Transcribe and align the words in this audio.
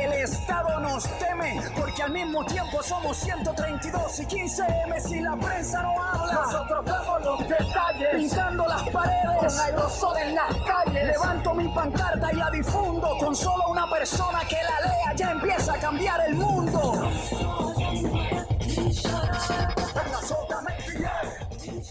El 0.00 0.12
Estado 0.14 0.80
nos 0.80 1.04
teme 1.18 1.60
porque 1.76 2.02
al 2.02 2.10
mismo 2.10 2.42
tiempo 2.46 2.82
somos 2.82 3.18
132 3.18 4.20
y 4.20 4.26
15 4.26 4.62
M 4.86 5.00
si 5.00 5.20
la 5.20 5.36
prensa 5.36 5.82
no 5.82 6.02
habla. 6.02 6.32
Nosotros 6.32 6.84
vemos 6.86 7.22
los 7.22 7.48
detalles, 7.48 8.08
pintando 8.16 8.66
las 8.66 8.88
paredes 8.88 9.36
con 9.38 9.60
aerosol 9.60 10.16
en 10.16 10.34
las 10.34 10.56
calles. 10.56 11.06
Levanto 11.06 11.54
mi 11.54 11.68
pancarta 11.68 12.32
y 12.32 12.36
la 12.36 12.50
difundo 12.50 13.18
con 13.18 13.36
solo 13.36 13.68
una 13.68 13.90
persona 13.90 14.40
que 14.48 14.56
la 14.56 14.88
lea 14.88 15.14
ya 15.16 15.30
empieza 15.32 15.74
a 15.74 15.78
cambiar 15.78 16.20
el 16.28 16.34
mundo. 16.34 17.10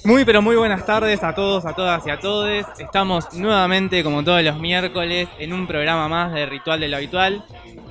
Muy 0.09 0.25
pero 0.25 0.41
muy 0.41 0.55
buenas 0.55 0.87
tardes 0.87 1.23
a 1.23 1.35
todos, 1.35 1.67
a 1.67 1.73
todas 1.75 2.07
y 2.07 2.09
a 2.09 2.19
todos. 2.19 2.65
Estamos 2.79 3.31
nuevamente 3.33 4.03
como 4.03 4.23
todos 4.23 4.41
los 4.41 4.57
miércoles 4.57 5.27
en 5.37 5.53
un 5.53 5.67
programa 5.67 6.07
más 6.07 6.33
de 6.33 6.47
Ritual 6.47 6.79
de 6.79 6.87
lo 6.87 6.97
Habitual. 6.97 7.45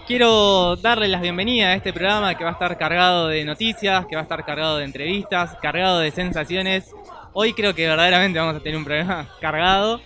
Quiero 0.08 0.74
darles 0.76 1.10
las 1.10 1.20
bienvenidas 1.20 1.68
a 1.68 1.74
este 1.74 1.92
programa 1.92 2.34
que 2.34 2.42
va 2.42 2.48
a 2.48 2.52
estar 2.54 2.78
cargado 2.78 3.28
de 3.28 3.44
noticias, 3.44 4.06
que 4.06 4.16
va 4.16 4.22
a 4.22 4.22
estar 4.22 4.42
cargado 4.42 4.78
de 4.78 4.86
entrevistas, 4.86 5.54
cargado 5.60 5.98
de 5.98 6.10
sensaciones. 6.10 6.94
Hoy 7.34 7.52
creo 7.52 7.74
que 7.74 7.86
verdaderamente 7.86 8.38
vamos 8.38 8.56
a 8.56 8.60
tener 8.60 8.78
un 8.78 8.86
programa 8.86 9.28
cargado. 9.42 10.00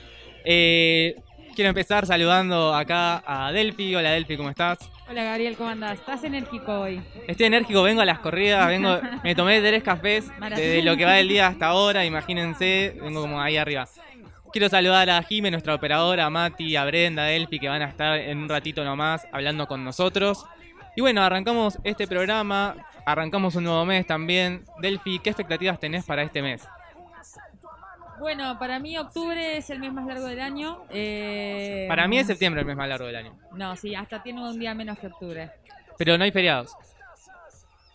Eh, 0.45 1.15
quiero 1.55 1.69
empezar 1.69 2.05
saludando 2.05 2.75
acá 2.75 3.23
a 3.25 3.53
Delphi. 3.53 3.95
Hola 3.95 4.11
Delphi, 4.11 4.37
¿cómo 4.37 4.51
estás? 4.51 4.79
Hola 5.09 5.23
Gabriel, 5.23 5.57
¿cómo 5.57 5.71
andás? 5.71 6.01
¿Estás 6.01 6.25
enérgico 6.25 6.81
hoy? 6.81 7.01
Estoy 7.29 7.47
enérgico, 7.47 7.85
vengo 7.85 8.01
a 8.01 8.05
las 8.05 8.19
corridas, 8.19 8.67
vengo, 8.67 8.99
me 9.23 9.37
tomé 9.37 9.61
tres 9.61 9.85
cafés 9.85 10.33
desde 10.51 10.83
lo 10.83 10.97
que 10.97 11.05
va 11.05 11.13
del 11.13 11.29
día 11.29 11.47
hasta 11.47 11.67
ahora, 11.67 12.05
imagínense, 12.05 12.97
vengo 13.01 13.21
como 13.21 13.41
ahí 13.41 13.57
arriba. 13.57 13.87
Quiero 14.53 14.69
saludar 14.69 15.09
a 15.09 15.23
Jime, 15.23 15.51
nuestra 15.51 15.75
operadora, 15.75 16.27
a 16.27 16.31
Mati, 16.31 16.77
a 16.77 16.85
Brenda, 16.85 17.23
a 17.23 17.27
Delphi, 17.27 17.59
que 17.59 17.69
van 17.69 17.81
a 17.81 17.87
estar 17.87 18.19
en 18.19 18.37
un 18.37 18.49
ratito 18.51 18.85
nomás 18.85 19.27
hablando 19.33 19.67
con 19.67 19.83
nosotros. 19.83 20.45
Y 20.95 21.01
bueno, 21.01 21.23
arrancamos 21.23 21.79
este 21.85 22.07
programa, 22.07 22.77
arrancamos 23.07 23.55
un 23.57 23.65
nuevo 23.65 23.87
mes 23.87 24.07
también. 24.07 24.65
Delphi, 24.79 25.21
¿qué 25.21 25.31
expectativas 25.31 25.81
tenés 25.81 26.05
para 26.05 26.23
este 26.23 26.43
mes? 26.43 26.69
Bueno, 28.21 28.59
para 28.59 28.79
mí 28.79 28.97
octubre 28.99 29.57
es 29.57 29.71
el 29.71 29.79
mes 29.79 29.91
más 29.93 30.07
largo 30.07 30.27
del 30.27 30.41
año. 30.41 30.85
Eh, 30.91 31.87
Para 31.89 32.07
mí 32.07 32.19
es 32.19 32.27
septiembre 32.27 32.61
el 32.61 32.67
mes 32.67 32.77
más 32.77 32.89
largo 32.89 33.07
del 33.07 33.17
año. 33.17 33.35
No, 33.55 33.75
sí, 33.75 33.95
hasta 33.95 34.23
tiene 34.23 34.43
un 34.43 34.59
día 34.59 34.75
menos 34.75 34.99
que 34.99 35.07
octubre. 35.07 35.51
Pero 35.97 36.19
no 36.19 36.25
hay 36.25 36.31
feriados. 36.31 36.73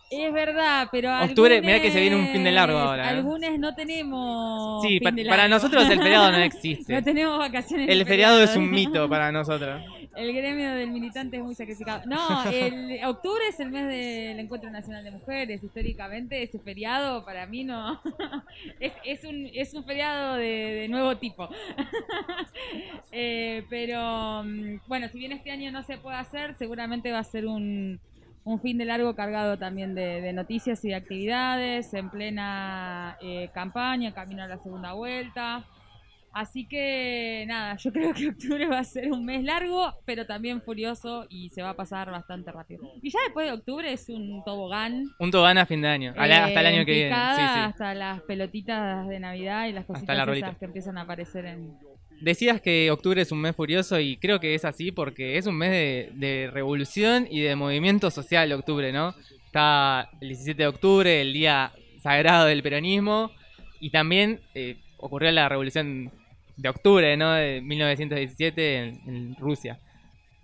Es 0.09 0.31
verdad, 0.31 0.87
pero 0.89 1.09
Octubre, 1.21 1.55
algunos- 1.55 1.65
mirá 1.73 1.81
que 1.81 1.91
se 1.91 1.99
viene 1.99 2.15
un 2.15 2.27
fin 2.29 2.43
de 2.43 2.51
largo 2.53 2.77
ahora, 2.77 3.05
¿eh? 3.05 3.17
Algunos 3.17 3.59
no 3.59 3.75
tenemos 3.75 4.81
Sí, 4.81 5.01
pa- 5.01 5.11
para 5.27 5.49
nosotros 5.49 5.89
el 5.89 5.99
feriado 5.99 6.31
no 6.31 6.37
existe. 6.43 6.93
no 6.93 7.03
tenemos 7.03 7.37
vacaciones. 7.37 7.89
El 7.89 8.05
feriado 8.05 8.41
es 8.41 8.55
un 8.55 8.71
mito 8.71 9.09
para 9.09 9.31
nosotros. 9.33 9.83
El 10.15 10.33
gremio 10.33 10.71
del 10.73 10.89
militante 10.91 11.37
es 11.37 11.43
muy 11.43 11.53
sacrificado. 11.55 12.03
No, 12.07 12.49
el 12.51 13.03
octubre 13.05 13.41
es 13.49 13.59
el 13.59 13.69
mes 13.69 13.87
del 13.87 14.39
Encuentro 14.39 14.71
Nacional 14.71 15.03
de 15.03 15.11
Mujeres. 15.11 15.61
Históricamente, 15.63 16.41
ese 16.41 16.57
feriado 16.57 17.23
para 17.25 17.45
mí 17.45 17.65
no. 17.65 18.01
es, 18.79 18.93
es, 19.03 19.23
un, 19.25 19.47
es 19.53 19.73
un 19.73 19.83
feriado 19.83 20.35
de, 20.37 20.43
de 20.45 20.87
nuevo 20.87 21.17
tipo. 21.17 21.49
Eh, 23.11 23.63
pero 23.69 24.43
mm, 24.43 24.79
bueno, 24.87 25.07
si 25.09 25.19
bien 25.19 25.33
este 25.33 25.51
año 25.51 25.71
no 25.71 25.83
se 25.83 25.97
puede 25.97 26.17
hacer, 26.17 26.55
seguramente 26.55 27.11
va 27.11 27.19
a 27.19 27.23
ser 27.23 27.45
un, 27.45 27.99
un 28.47 28.61
fin 28.61 28.77
de 28.77 28.85
largo 28.85 29.13
cargado 29.13 29.57
también 29.57 29.93
de, 29.93 30.21
de 30.21 30.31
noticias 30.31 30.83
y 30.85 30.89
de 30.89 30.95
actividades, 30.95 31.93
en 31.93 32.09
plena 32.09 33.17
eh, 33.21 33.49
campaña, 33.53 34.13
camino 34.13 34.43
a 34.43 34.47
la 34.47 34.57
segunda 34.57 34.93
vuelta. 34.93 35.65
Así 36.31 36.65
que 36.65 37.43
nada, 37.45 37.75
yo 37.75 37.91
creo 37.93 38.13
que 38.13 38.29
octubre 38.29 38.67
va 38.67 38.79
a 38.79 38.83
ser 38.85 39.11
un 39.11 39.25
mes 39.25 39.43
largo, 39.43 39.93
pero 40.05 40.25
también 40.25 40.61
furioso 40.61 41.25
y 41.29 41.49
se 41.49 41.61
va 41.61 41.71
a 41.71 41.73
pasar 41.75 42.09
bastante 42.09 42.51
rápido. 42.51 42.83
Y 43.01 43.09
ya 43.09 43.19
después 43.25 43.47
de 43.47 43.53
octubre 43.53 43.91
es 43.91 44.07
un 44.07 44.41
tobogán. 44.45 45.07
Un 45.19 45.31
tobán 45.31 45.57
a 45.57 45.65
fin 45.65 45.81
de 45.81 45.89
año, 45.89 46.11
hasta 46.11 46.25
el 46.25 46.65
eh, 46.65 46.67
año 46.69 46.85
que 46.85 46.91
en 46.91 47.09
viene. 47.09 47.15
Sí, 47.35 47.41
sí. 47.41 47.59
Hasta 47.59 47.93
las 47.95 48.21
pelotitas 48.21 49.09
de 49.09 49.19
Navidad 49.19 49.67
y 49.67 49.73
las 49.73 49.85
cositas 49.85 50.27
esas 50.29 50.57
que 50.57 50.65
empiezan 50.65 50.97
a 50.97 51.01
aparecer 51.01 51.45
en... 51.47 51.75
Decías 52.21 52.61
que 52.61 52.89
octubre 52.91 53.21
es 53.21 53.31
un 53.31 53.41
mes 53.41 53.55
furioso 53.55 53.99
y 53.99 54.17
creo 54.17 54.39
que 54.39 54.55
es 54.55 54.65
así 54.65 54.91
porque 54.91 55.37
es 55.37 55.45
un 55.45 55.55
mes 55.55 55.71
de, 55.71 56.11
de 56.13 56.49
revolución 56.51 57.27
y 57.29 57.41
de 57.41 57.55
movimiento 57.55 58.09
social 58.09 58.51
octubre, 58.53 58.91
¿no? 58.91 59.13
Está 59.45 60.09
el 60.21 60.29
17 60.29 60.63
de 60.63 60.67
octubre, 60.67 61.21
el 61.21 61.33
día 61.33 61.71
sagrado 62.01 62.45
del 62.45 62.63
peronismo 62.63 63.31
y 63.79 63.91
también 63.91 64.41
eh, 64.55 64.77
ocurrió 64.97 65.31
la 65.31 65.47
revolución 65.47 66.11
de 66.55 66.69
octubre, 66.69 67.15
¿no? 67.17 67.33
De 67.33 67.61
1917 67.61 68.77
en, 68.77 69.01
en 69.07 69.35
Rusia. 69.35 69.79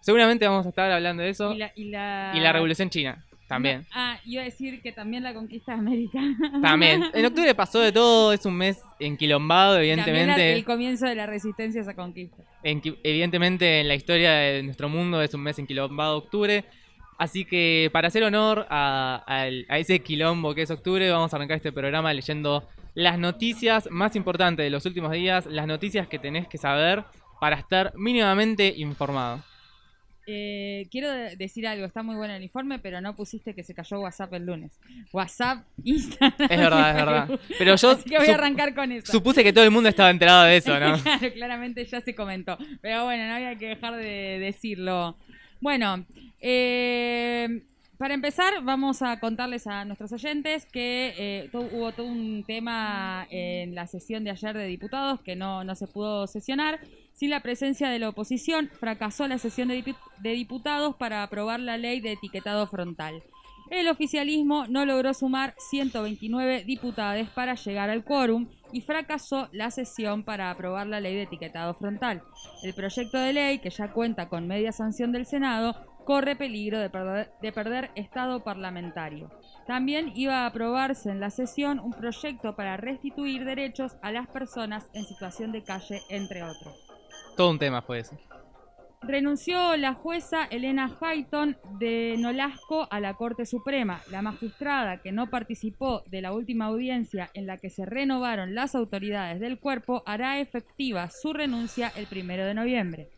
Seguramente 0.01 0.47
vamos 0.47 0.65
a 0.65 0.69
estar 0.69 0.91
hablando 0.91 1.23
de 1.23 1.29
eso 1.29 1.53
Y 1.53 1.57
la, 1.57 1.71
y 1.75 1.85
la, 1.85 2.33
y 2.35 2.39
la 2.39 2.51
revolución 2.51 2.89
china 2.89 3.23
también. 3.53 3.85
Ah, 3.93 4.17
iba 4.25 4.41
a 4.41 4.45
decir 4.45 4.81
que 4.81 4.91
también 4.91 5.23
la 5.23 5.33
conquista 5.33 5.73
de 5.73 5.79
América. 5.79 6.19
También. 6.61 7.03
En 7.13 7.25
octubre 7.25 7.53
pasó 7.55 7.79
de 7.79 7.91
todo, 7.91 8.33
es 8.33 8.45
un 8.45 8.55
mes 8.55 8.81
enquilombado, 8.99 9.75
También 9.75 9.99
evidentemente. 9.99 10.53
el 10.53 10.65
comienzo 10.65 11.05
de 11.05 11.15
la 11.15 11.25
resistencia 11.25 11.81
a 11.81 11.83
esa 11.83 11.93
conquista. 11.95 12.43
Evidentemente 12.63 13.81
en 13.81 13.87
la 13.87 13.95
historia 13.95 14.31
de 14.31 14.63
nuestro 14.63 14.89
mundo 14.89 15.21
es 15.21 15.33
un 15.33 15.41
mes 15.41 15.57
enquilombado 15.59 16.17
octubre. 16.17 16.65
Así 17.17 17.45
que 17.45 17.89
para 17.93 18.07
hacer 18.07 18.23
honor 18.23 18.65
a, 18.69 19.23
a 19.27 19.77
ese 19.79 19.99
quilombo 19.99 20.55
que 20.55 20.63
es 20.63 20.71
octubre, 20.71 21.09
vamos 21.09 21.31
a 21.33 21.35
arrancar 21.35 21.57
este 21.57 21.71
programa 21.71 22.13
leyendo 22.13 22.67
las 22.95 23.17
noticias 23.17 23.87
más 23.91 24.15
importantes 24.15 24.63
de 24.63 24.69
los 24.69 24.85
últimos 24.85 25.11
días, 25.11 25.45
las 25.45 25.67
noticias 25.67 26.07
que 26.07 26.19
tenés 26.19 26.47
que 26.47 26.57
saber 26.57 27.05
para 27.39 27.57
estar 27.57 27.93
mínimamente 27.95 28.73
informado. 28.77 29.41
Eh, 30.25 30.87
quiero 30.89 31.11
de- 31.11 31.35
decir 31.35 31.67
algo, 31.67 31.85
está 31.85 32.01
muy 32.01 32.15
bueno 32.15 32.33
el 32.33 32.43
informe, 32.43 32.79
pero 32.79 33.01
no 33.01 33.15
pusiste 33.15 33.53
que 33.53 33.63
se 33.63 33.73
cayó 33.73 33.99
WhatsApp 33.99 34.33
el 34.33 34.45
lunes. 34.45 34.79
WhatsApp, 35.11 35.65
Instagram. 35.83 36.33
Es 36.51 36.57
verdad, 36.59 36.89
es 36.91 36.95
verdad. 36.95 37.39
Pero 37.57 37.75
yo 37.75 37.89
Así 37.91 38.03
que 38.09 38.17
voy 38.17 38.27
a 38.29 38.33
arrancar 38.35 38.73
con 38.73 38.91
eso. 38.91 39.11
supuse 39.11 39.43
que 39.43 39.51
todo 39.51 39.65
el 39.65 39.71
mundo 39.71 39.89
estaba 39.89 40.09
enterado 40.09 40.43
de 40.45 40.57
eso, 40.57 40.79
¿no? 40.79 40.97
claro, 41.03 41.33
claramente 41.33 41.85
ya 41.85 41.99
se 42.01 42.15
comentó. 42.15 42.57
Pero 42.81 43.03
bueno, 43.05 43.27
no 43.27 43.33
había 43.33 43.55
que 43.57 43.67
dejar 43.67 43.95
de 43.97 44.39
decirlo. 44.39 45.17
Bueno, 45.59 46.05
eh, 46.39 47.61
para 47.97 48.13
empezar, 48.13 48.53
vamos 48.63 49.01
a 49.01 49.19
contarles 49.19 49.65
a 49.67 49.85
nuestros 49.85 50.11
oyentes 50.11 50.65
que 50.65 51.13
eh, 51.17 51.49
to- 51.51 51.61
hubo 51.71 51.91
todo 51.93 52.05
un 52.07 52.43
tema 52.45 53.27
en 53.29 53.75
la 53.75 53.87
sesión 53.87 54.23
de 54.23 54.31
ayer 54.31 54.55
de 54.57 54.65
diputados 54.67 55.21
que 55.21 55.35
no, 55.35 55.63
no 55.63 55.75
se 55.75 55.87
pudo 55.87 56.27
sesionar. 56.27 56.79
Sin 57.13 57.29
la 57.29 57.41
presencia 57.41 57.89
de 57.89 57.99
la 57.99 58.09
oposición, 58.09 58.69
fracasó 58.79 59.27
la 59.27 59.37
sesión 59.37 59.67
de, 59.67 59.83
dipu- 59.83 59.95
de 60.19 60.31
diputados 60.31 60.95
para 60.95 61.23
aprobar 61.23 61.59
la 61.59 61.77
ley 61.77 62.01
de 62.01 62.13
etiquetado 62.13 62.67
frontal. 62.67 63.23
El 63.69 63.87
oficialismo 63.87 64.65
no 64.67 64.85
logró 64.85 65.13
sumar 65.13 65.55
129 65.57 66.63
diputados 66.65 67.27
para 67.29 67.55
llegar 67.55 67.89
al 67.89 68.03
quórum 68.03 68.49
y 68.71 68.81
fracasó 68.81 69.47
la 69.51 69.71
sesión 69.71 70.23
para 70.23 70.51
aprobar 70.51 70.87
la 70.87 70.99
ley 70.99 71.15
de 71.15 71.23
etiquetado 71.23 71.73
frontal. 71.73 72.23
El 72.61 72.73
proyecto 72.73 73.17
de 73.17 73.33
ley, 73.33 73.59
que 73.59 73.69
ya 73.69 73.91
cuenta 73.93 74.27
con 74.27 74.47
media 74.47 74.71
sanción 74.71 75.11
del 75.11 75.25
Senado, 75.25 75.75
corre 76.05 76.35
peligro 76.35 76.79
de 76.79 76.89
perder, 76.89 77.31
de 77.41 77.51
perder 77.51 77.91
estado 77.95 78.43
parlamentario. 78.43 79.29
También 79.65 80.11
iba 80.15 80.39
a 80.41 80.47
aprobarse 80.47 81.09
en 81.09 81.19
la 81.21 81.29
sesión 81.29 81.79
un 81.79 81.93
proyecto 81.93 82.55
para 82.55 82.75
restituir 82.75 83.45
derechos 83.45 83.97
a 84.01 84.11
las 84.11 84.27
personas 84.27 84.89
en 84.93 85.05
situación 85.05 85.51
de 85.51 85.63
calle, 85.63 86.01
entre 86.09 86.43
otros. 86.43 86.92
Todo 87.35 87.49
un 87.49 87.59
tema 87.59 87.81
fue 87.81 87.99
eso. 87.99 88.17
Renunció 89.05 89.75
la 89.75 89.93
jueza 89.93 90.45
Elena 90.45 90.97
Hayton 91.01 91.57
de 91.77 92.15
Nolasco 92.17 92.87
a 92.89 93.01
la 93.01 93.15
Corte 93.15 93.45
Suprema. 93.45 94.01
La 94.09 94.21
magistrada 94.21 95.01
que 95.01 95.11
no 95.11 95.29
participó 95.29 96.03
de 96.07 96.21
la 96.21 96.31
última 96.31 96.65
audiencia 96.65 97.29
en 97.33 97.45
la 97.45 97.57
que 97.57 97.69
se 97.69 97.85
renovaron 97.85 98.55
las 98.55 98.75
autoridades 98.75 99.41
del 99.41 99.59
cuerpo 99.59 100.03
hará 100.05 100.39
efectiva 100.39 101.09
su 101.09 101.33
renuncia 101.33 101.91
el 101.97 102.05
primero 102.07 102.45
de 102.45 102.53
noviembre. 102.53 103.09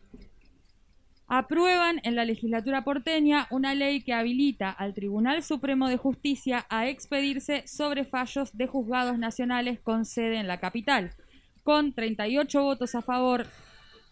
aprueban 1.28 2.00
en 2.04 2.14
la 2.14 2.24
legislatura 2.24 2.84
porteña 2.84 3.48
una 3.50 3.74
ley 3.74 4.00
que 4.02 4.12
habilita 4.12 4.70
al 4.70 4.94
Tribunal 4.94 5.42
Supremo 5.42 5.88
de 5.88 5.96
Justicia 5.96 6.66
a 6.68 6.88
expedirse 6.88 7.66
sobre 7.66 8.04
fallos 8.04 8.56
de 8.56 8.68
juzgados 8.68 9.18
nacionales 9.18 9.80
con 9.80 10.04
sede 10.04 10.38
en 10.38 10.46
la 10.46 10.60
capital, 10.60 11.12
con 11.64 11.92
38 11.94 12.62
votos 12.62 12.94
a 12.94 13.02
favor 13.02 13.46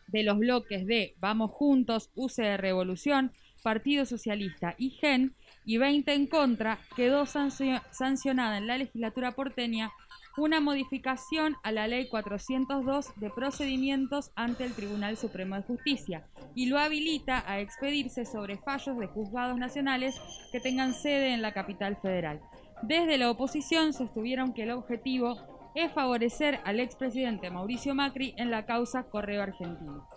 de 0.09 0.23
los 0.23 0.39
bloques 0.39 0.87
de 0.87 1.15
Vamos 1.19 1.51
Juntos, 1.51 2.11
UCR 2.15 2.61
Revolución, 2.61 3.33
Partido 3.63 4.05
Socialista 4.05 4.75
y 4.79 4.91
GEN, 4.91 5.35
y 5.65 5.79
20 5.79 6.13
en 6.13 6.27
contra, 6.27 6.79
quedó 6.95 7.25
sancionada 7.27 8.59
en 8.59 8.67
la 8.67 8.79
legislatura 8.79 9.33
porteña 9.33 9.91
una 10.37 10.61
modificación 10.61 11.57
a 11.63 11.71
la 11.71 11.87
Ley 11.87 12.09
402 12.09 13.13
de 13.17 13.31
procedimientos 13.31 14.33
ante 14.35 14.65
el 14.65 14.75
Tribunal 14.75 15.17
Supremo 15.17 15.55
de 15.55 15.63
Justicia 15.63 16.27
y 16.55 16.67
lo 16.67 16.79
habilita 16.79 17.45
a 17.47 17.61
expedirse 17.61 18.27
sobre 18.27 18.59
fallos 18.59 18.99
de 18.99 19.07
juzgados 19.07 19.57
nacionales 19.57 20.21
que 20.51 20.61
tengan 20.61 20.93
sede 20.93 21.35
en 21.35 21.43
la 21.43 21.53
capital 21.53 21.97
federal. 21.97 22.41
Desde 22.83 23.17
la 23.17 23.31
oposición 23.31 23.93
sostuvieron 23.93 24.53
que 24.53 24.65
el 24.65 24.73
objetivo 24.73 25.37
es 25.75 25.93
favorecer 25.93 26.61
al 26.65 26.81
expresidente 26.81 27.51
Mauricio 27.51 27.95
Macri 27.95 28.35
en 28.37 28.51
la 28.51 28.65
causa 28.67 29.05
Correo 29.05 29.43
Argentino. 29.43 30.09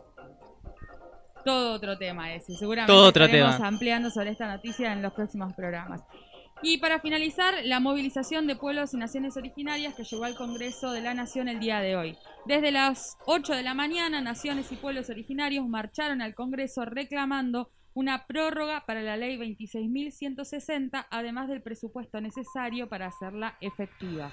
Todo 1.44 1.74
otro 1.74 1.98
tema 1.98 2.34
ese, 2.34 2.56
seguramente 2.56 2.92
Todo 2.92 3.08
otro 3.08 3.26
estaremos 3.26 3.56
tema. 3.56 3.68
ampliando 3.68 4.10
sobre 4.10 4.32
esta 4.32 4.48
noticia 4.48 4.92
en 4.92 5.02
los 5.02 5.14
próximos 5.14 5.54
programas. 5.54 6.02
Y 6.62 6.80
para 6.80 7.00
finalizar, 7.00 7.54
la 7.64 7.80
movilización 7.80 8.48
de 8.48 8.56
pueblos 8.56 8.94
y 8.94 8.98
naciones 8.98 9.38
originarias 9.38 9.94
que 9.94 10.04
llegó 10.04 10.26
al 10.26 10.36
Congreso 10.36 10.92
de 10.92 11.02
la 11.02 11.14
Nación 11.14 11.48
el 11.48 11.60
día 11.60 11.80
de 11.80 11.96
hoy. 11.96 12.18
Desde 12.46 12.72
las 12.72 13.16
8 13.28 13.54
de 13.54 13.62
la 13.62 13.76
mañana, 13.76 14.22
naciones 14.22 14.72
y 14.72 14.76
pueblos 14.76 15.10
originarios 15.10 15.68
marcharon 15.68 16.22
al 16.22 16.34
Congreso 16.34 16.84
reclamando 16.84 17.70
una 17.94 18.26
prórroga 18.26 18.86
para 18.86 19.02
la 19.02 19.18
ley 19.18 19.38
26.160, 19.38 21.08
además 21.10 21.48
del 21.48 21.62
presupuesto 21.62 22.20
necesario 22.22 22.90
para 22.90 23.08
hacerla 23.08 23.58
efectiva. 23.62 24.32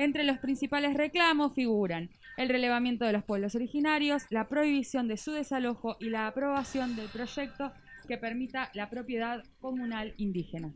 Entre 0.00 0.24
los 0.24 0.38
principales 0.38 0.94
reclamos 0.94 1.52
figuran 1.52 2.08
el 2.38 2.48
relevamiento 2.48 3.04
de 3.04 3.12
los 3.12 3.22
pueblos 3.22 3.54
originarios, 3.54 4.22
la 4.30 4.48
prohibición 4.48 5.08
de 5.08 5.18
su 5.18 5.32
desalojo 5.32 5.98
y 6.00 6.08
la 6.08 6.26
aprobación 6.26 6.96
del 6.96 7.08
proyecto 7.08 7.70
que 8.08 8.16
permita 8.16 8.70
la 8.72 8.88
propiedad 8.88 9.44
comunal 9.60 10.14
indígena. 10.16 10.72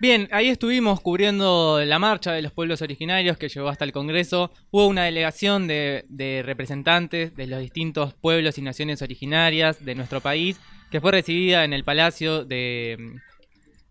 Bien, 0.00 0.26
ahí 0.32 0.48
estuvimos 0.48 1.02
cubriendo 1.02 1.84
la 1.84 1.98
marcha 1.98 2.32
de 2.32 2.40
los 2.40 2.52
pueblos 2.52 2.80
originarios 2.80 3.36
que 3.36 3.50
llegó 3.50 3.68
hasta 3.68 3.84
el 3.84 3.92
Congreso. 3.92 4.50
Hubo 4.70 4.86
una 4.86 5.04
delegación 5.04 5.66
de, 5.66 6.06
de 6.08 6.42
representantes 6.42 7.36
de 7.36 7.46
los 7.46 7.60
distintos 7.60 8.14
pueblos 8.14 8.56
y 8.56 8.62
naciones 8.62 9.02
originarias 9.02 9.84
de 9.84 9.94
nuestro 9.94 10.22
país 10.22 10.58
que 10.90 11.02
fue 11.02 11.12
recibida 11.12 11.62
en 11.64 11.74
el 11.74 11.84
Palacio 11.84 12.46
de, 12.46 13.20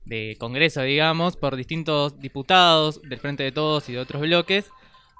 de 0.05 0.35
Congreso, 0.39 0.81
digamos, 0.81 1.37
por 1.37 1.55
distintos 1.55 2.19
diputados 2.19 3.01
del 3.01 3.19
Frente 3.19 3.43
de 3.43 3.51
Todos 3.51 3.89
y 3.89 3.93
de 3.93 3.99
otros 3.99 4.21
bloques. 4.21 4.69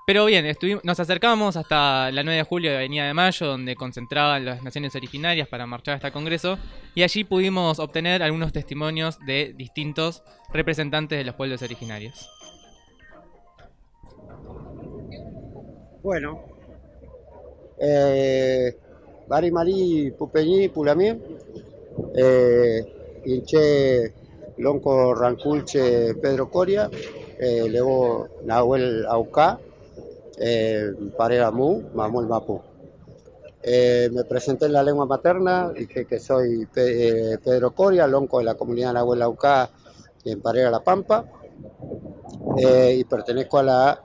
Pero 0.05 0.25
bien, 0.25 0.45
nos 0.83 0.99
acercamos 0.99 1.55
hasta 1.55 2.11
la 2.11 2.23
9 2.23 2.37
de 2.37 2.43
julio 2.43 2.71
de 2.71 2.77
Avenida 2.77 3.07
de 3.07 3.13
Mayo, 3.13 3.47
donde 3.47 3.75
concentraban 3.75 4.43
las 4.43 4.61
naciones 4.61 4.93
originarias 4.95 5.47
para 5.47 5.65
marchar 5.65 5.95
hasta 5.95 6.07
el 6.07 6.13
Congreso, 6.13 6.57
y 6.93 7.03
allí 7.03 7.23
pudimos 7.23 7.79
obtener 7.79 8.21
algunos 8.21 8.51
testimonios 8.51 9.17
de 9.25 9.53
distintos 9.57 10.21
representantes 10.51 11.17
de 11.17 11.23
los 11.23 11.35
pueblos 11.35 11.61
originarios. 11.61 12.29
Bueno, 16.03 16.43
eh, 17.79 18.75
Bari 19.29 19.51
Marí 19.51 20.11
Pupeñí 20.11 20.67
Pulamí, 20.67 21.17
eh, 22.15 23.21
Inche 23.25 24.22
Lonco 24.57 25.13
Ranculche 25.15 26.15
Pedro 26.15 26.49
Coria, 26.49 26.89
eh, 27.37 27.67
luego 27.69 28.27
Nahuel 28.43 29.05
Aucá, 29.07 29.59
eh, 30.37 30.91
Parera 31.15 31.51
Mu, 31.51 31.81
Mamuel 31.93 32.27
Mapu. 32.27 32.61
Eh, 33.61 34.09
me 34.11 34.25
presenté 34.25 34.65
en 34.65 34.73
la 34.73 34.83
lengua 34.83 35.05
materna, 35.05 35.71
dije 35.71 36.05
que 36.05 36.19
soy 36.19 36.65
Pe- 36.65 37.33
eh, 37.33 37.37
Pedro 37.43 37.71
Coria, 37.71 38.05
lonco 38.07 38.39
de 38.39 38.45
la 38.45 38.55
comunidad 38.55 38.93
Nahuel 38.93 39.21
Aucá 39.21 39.69
en 40.25 40.41
Parera 40.41 40.69
La 40.69 40.81
Pampa, 40.83 41.25
eh, 42.57 42.95
y 42.99 43.03
pertenezco 43.05 43.59
a 43.59 43.63
la 43.63 44.03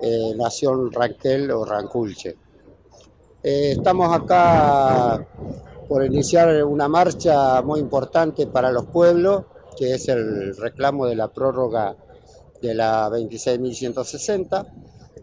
eh, 0.00 0.32
Nación 0.36 0.92
Ranquel 0.92 1.50
o 1.50 1.64
Ranculche. 1.64 2.36
Estamos 3.42 4.14
acá 4.14 5.26
por 5.88 6.04
iniciar 6.04 6.62
una 6.64 6.88
marcha 6.88 7.62
muy 7.62 7.80
importante 7.80 8.46
para 8.46 8.70
los 8.70 8.86
pueblos, 8.86 9.44
que 9.76 9.94
es 9.94 10.08
el 10.08 10.56
reclamo 10.56 11.06
de 11.06 11.16
la 11.16 11.28
prórroga 11.28 11.96
de 12.60 12.74
la 12.74 13.08
26.160, 13.08 14.66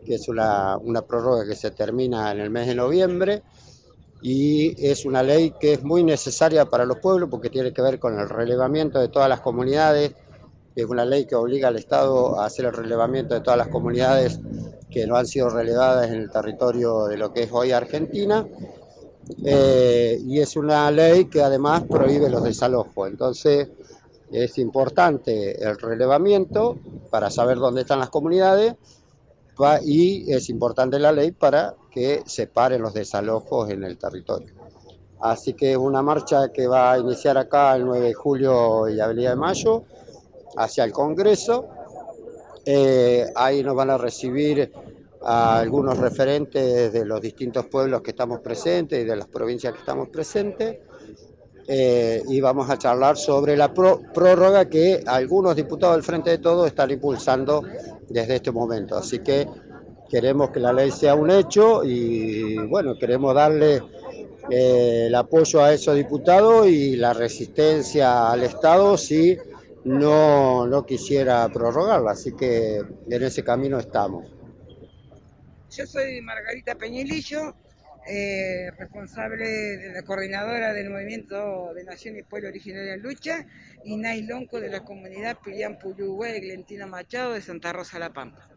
que 0.05 0.15
es 0.15 0.27
una, 0.27 0.79
prórroga 1.07 1.45
que 1.45 1.55
se 1.55 1.71
termina 1.71 2.31
en 2.31 2.39
el 2.39 2.49
mes 2.49 2.67
de 2.67 2.75
noviembre 2.75 3.44
y 4.21 4.73
es 4.83 5.05
una 5.05 5.21
ley 5.21 5.53
que 5.59 5.73
es 5.73 5.83
muy 5.83 6.03
necesaria 6.03 6.65
para 6.65 6.85
los 6.85 6.97
pueblos 6.97 7.29
porque 7.29 7.49
tiene 7.49 7.71
que 7.71 7.81
ver 7.81 7.99
con 7.99 8.17
el 8.17 8.27
relevamiento 8.27 8.99
de 8.99 9.09
todas 9.09 9.29
las 9.29 9.41
comunidades, 9.41 10.13
es 10.75 10.85
una 10.85 11.05
ley 11.05 11.25
que 11.25 11.35
obliga 11.35 11.67
al 11.67 11.75
Estado 11.75 12.39
a 12.39 12.45
hacer 12.45 12.65
el 12.65 12.73
relevamiento 12.73 13.33
de 13.35 13.41
todas 13.41 13.57
las 13.57 13.67
comunidades 13.67 14.39
que 14.89 15.05
no 15.05 15.15
han 15.15 15.27
sido 15.27 15.49
relevadas 15.49 16.07
en 16.09 16.15
el 16.21 16.31
territorio 16.31 17.05
de 17.05 17.17
lo 17.17 17.33
que 17.33 17.44
es 17.44 17.49
hoy 17.51 17.71
Argentina, 17.71 18.47
eh, 19.45 20.19
y 20.25 20.39
es 20.39 20.55
una 20.55 20.89
ley 20.91 21.25
que 21.25 21.41
además 21.41 21.83
prohíbe 21.83 22.29
los 22.29 22.44
desalojos. 22.44 23.09
Entonces 23.09 23.67
es 24.31 24.57
importante 24.57 25.63
el 25.63 25.77
relevamiento 25.77 26.77
para 27.09 27.29
saber 27.29 27.57
dónde 27.57 27.81
están 27.81 28.00
las 28.00 28.09
comunidades 28.09 28.75
y 29.83 30.31
es 30.31 30.50
importante 30.50 31.00
la 31.00 31.12
ley 31.12 31.31
para 31.31 31.75
que 31.89 32.21
se 32.25 32.47
paren 32.47 32.81
los 32.81 32.94
desalojos 32.94 33.69
en 33.69 33.83
el 33.83 33.97
territorio. 33.97 34.53
Así 35.19 35.53
que 35.53 35.71
es 35.71 35.77
una 35.77 36.03
marcha 36.03 36.51
que 36.51 36.68
va 36.68 36.91
a 36.91 37.00
iniciar 37.00 37.38
acá 37.38 37.75
el 37.75 37.85
9 37.85 38.07
de 38.07 38.13
julio 38.13 38.88
y 38.88 39.00
Avenida 39.00 39.31
de 39.31 39.35
Mayo 39.35 39.83
hacia 40.57 40.83
el 40.83 40.91
Congreso. 40.91 41.68
Eh, 42.65 43.25
ahí 43.35 43.63
nos 43.63 43.75
van 43.75 43.89
a 43.89 43.97
recibir 43.97 44.71
a 45.23 45.59
algunos 45.59 45.97
referentes 45.97 46.94
de 46.94 47.06
los 47.06 47.19
distintos 47.19 47.65
pueblos 47.65 48.01
que 48.01 48.12
estamos 48.12 48.41
presentes 48.41 49.01
y 49.01 49.06
de 49.06 49.15
las 49.15 49.27
provincias 49.27 49.73
que 49.73 49.80
estamos 49.80 50.09
presentes. 50.09 50.78
Eh, 51.69 52.24
y 52.30 52.40
vamos 52.40 52.69
a 52.69 52.78
charlar 52.78 53.18
sobre 53.18 53.57
la 53.57 53.74
prórroga 53.74 54.69
que 54.69 55.04
algunos 55.06 55.54
diputados 55.54 55.97
del 55.97 56.04
Frente 56.04 56.30
de 56.30 56.38
Todos 56.38 56.68
están 56.68 56.92
impulsando 56.92 57.62
desde 58.07 58.36
este 58.36 58.52
momento. 58.52 58.97
Así 58.97 59.19
que 59.19 59.45
queremos 60.09 60.52
que 60.52 60.62
la 60.62 60.71
ley 60.71 60.92
sea 60.92 61.14
un 61.16 61.30
hecho 61.30 61.83
y 61.83 62.56
bueno, 62.68 62.97
queremos 62.97 63.36
darle 63.36 63.83
eh, 64.50 65.06
el 65.07 65.16
apoyo 65.16 65.62
a 65.62 65.74
esos 65.74 65.95
diputados 65.95 66.68
y 66.68 66.95
la 66.95 67.12
resistencia 67.14 68.31
al 68.31 68.44
Estado 68.44 68.97
si 68.97 69.38
no, 69.83 70.66
no 70.68 70.86
quisiera 70.86 71.50
prorrogarla. 71.50 72.12
Así 72.12 72.31
que 72.31 72.78
en 72.78 73.24
ese 73.24 73.44
camino 73.44 73.78
estamos. 73.78 74.26
Yo 75.69 75.86
soy 75.86 76.21
Margarita 76.21 76.76
Peñilillo, 76.76 77.54
eh, 78.09 78.71
responsable 78.78 79.45
de 79.47 79.92
la 79.92 80.02
coordinadora 80.04 80.73
del 80.73 80.90
Movimiento 80.90 81.73
de 81.73 81.83
Naciones 81.83 82.21
y 82.21 82.23
Pueblo 82.23 82.49
Originario 82.49 82.94
en 82.94 83.02
Lucha, 83.02 83.45
y 83.83 83.97
Nay 83.97 84.23
Lonco 84.23 84.59
de 84.59 84.69
la 84.69 84.83
comunidad 84.83 85.40
Pilián 85.44 85.78
Puyuhue, 85.78 86.40
Glentina 86.40 86.85
Machado 86.85 87.33
de 87.33 87.42
Santa 87.42 87.73
Rosa 87.73 87.99
La 87.99 88.14
Pampa. 88.14 88.49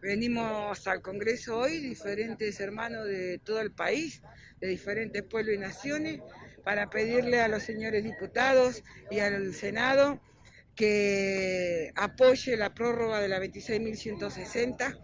Venimos 0.00 0.86
al 0.86 1.00
Congreso 1.00 1.58
hoy, 1.58 1.78
diferentes 1.78 2.60
hermanos 2.60 3.06
de 3.06 3.38
todo 3.38 3.60
el 3.60 3.72
país, 3.72 4.20
de 4.60 4.68
diferentes 4.68 5.22
pueblos 5.22 5.54
y 5.54 5.58
naciones, 5.58 6.20
para 6.64 6.90
pedirle 6.90 7.40
a 7.40 7.48
los 7.48 7.62
señores 7.62 8.04
diputados 8.04 8.82
y 9.10 9.20
al 9.20 9.54
Senado 9.54 10.20
que 10.74 11.92
apoye 11.96 12.56
la 12.56 12.74
prórroga 12.74 13.20
de 13.20 13.28
la 13.28 13.38
26.160 13.40 14.98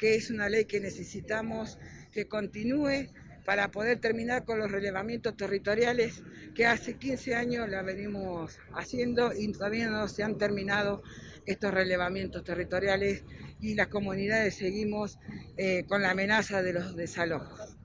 que 0.00 0.14
es 0.14 0.30
una 0.30 0.48
ley 0.48 0.64
que 0.64 0.80
necesitamos 0.80 1.78
que 2.10 2.26
continúe 2.26 3.12
para 3.44 3.70
poder 3.70 4.00
terminar 4.00 4.44
con 4.44 4.58
los 4.58 4.70
relevamientos 4.70 5.36
territoriales 5.36 6.22
que 6.54 6.66
hace 6.66 6.96
15 6.96 7.34
años 7.34 7.68
la 7.68 7.82
venimos 7.82 8.58
haciendo 8.74 9.32
y 9.32 9.50
todavía 9.52 9.88
no 9.88 10.08
se 10.08 10.22
han 10.22 10.38
terminado 10.38 11.02
estos 11.46 11.72
relevamientos 11.72 12.44
territoriales 12.44 13.24
y 13.60 13.74
las 13.74 13.88
comunidades 13.88 14.56
seguimos 14.56 15.18
eh, 15.56 15.84
con 15.86 16.02
la 16.02 16.10
amenaza 16.10 16.62
de 16.62 16.72
los 16.72 16.96
desalojos. 16.96 17.76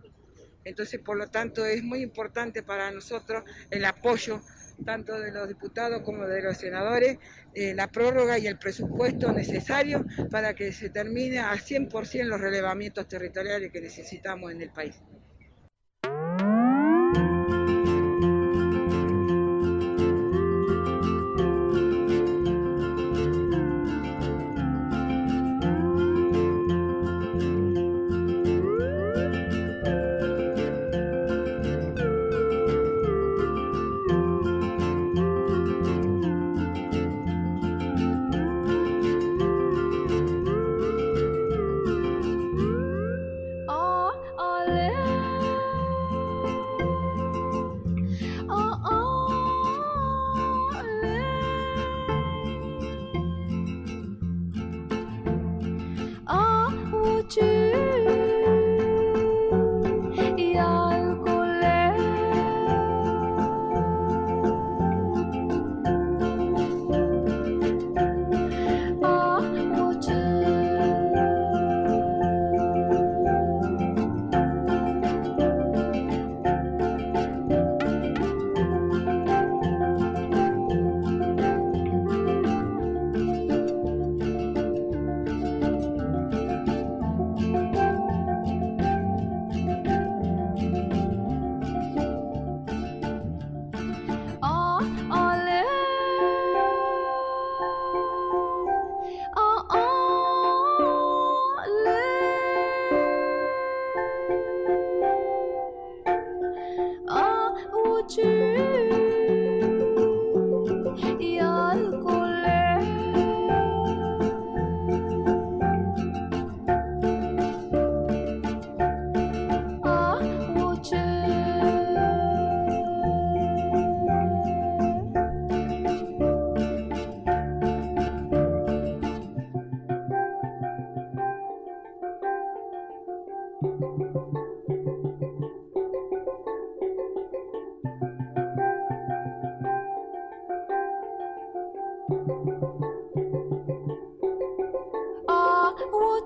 Entonces, 0.64 1.00
por 1.00 1.18
lo 1.18 1.28
tanto, 1.28 1.66
es 1.66 1.84
muy 1.84 2.02
importante 2.02 2.64
para 2.64 2.90
nosotros 2.92 3.44
el 3.70 3.86
apoyo 3.86 4.42
tanto 4.84 5.20
de 5.20 5.32
los 5.32 5.48
diputados 5.48 6.02
como 6.02 6.28
de 6.28 6.42
los 6.42 6.58
senadores, 6.58 7.18
eh, 7.54 7.74
la 7.74 7.88
prórroga 7.88 8.38
y 8.38 8.48
el 8.48 8.58
presupuesto 8.58 9.32
necesario 9.32 10.06
para 10.30 10.54
que 10.54 10.74
se 10.74 10.90
termine 10.90 11.40
al 11.40 11.60
100% 11.60 12.26
los 12.26 12.42
relevamientos 12.42 13.08
territoriales 13.08 13.72
que 13.72 13.80
necesitamos 13.80 14.52
en 14.52 14.62
el 14.62 14.72
país. 14.72 14.96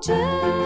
真 0.02 0.59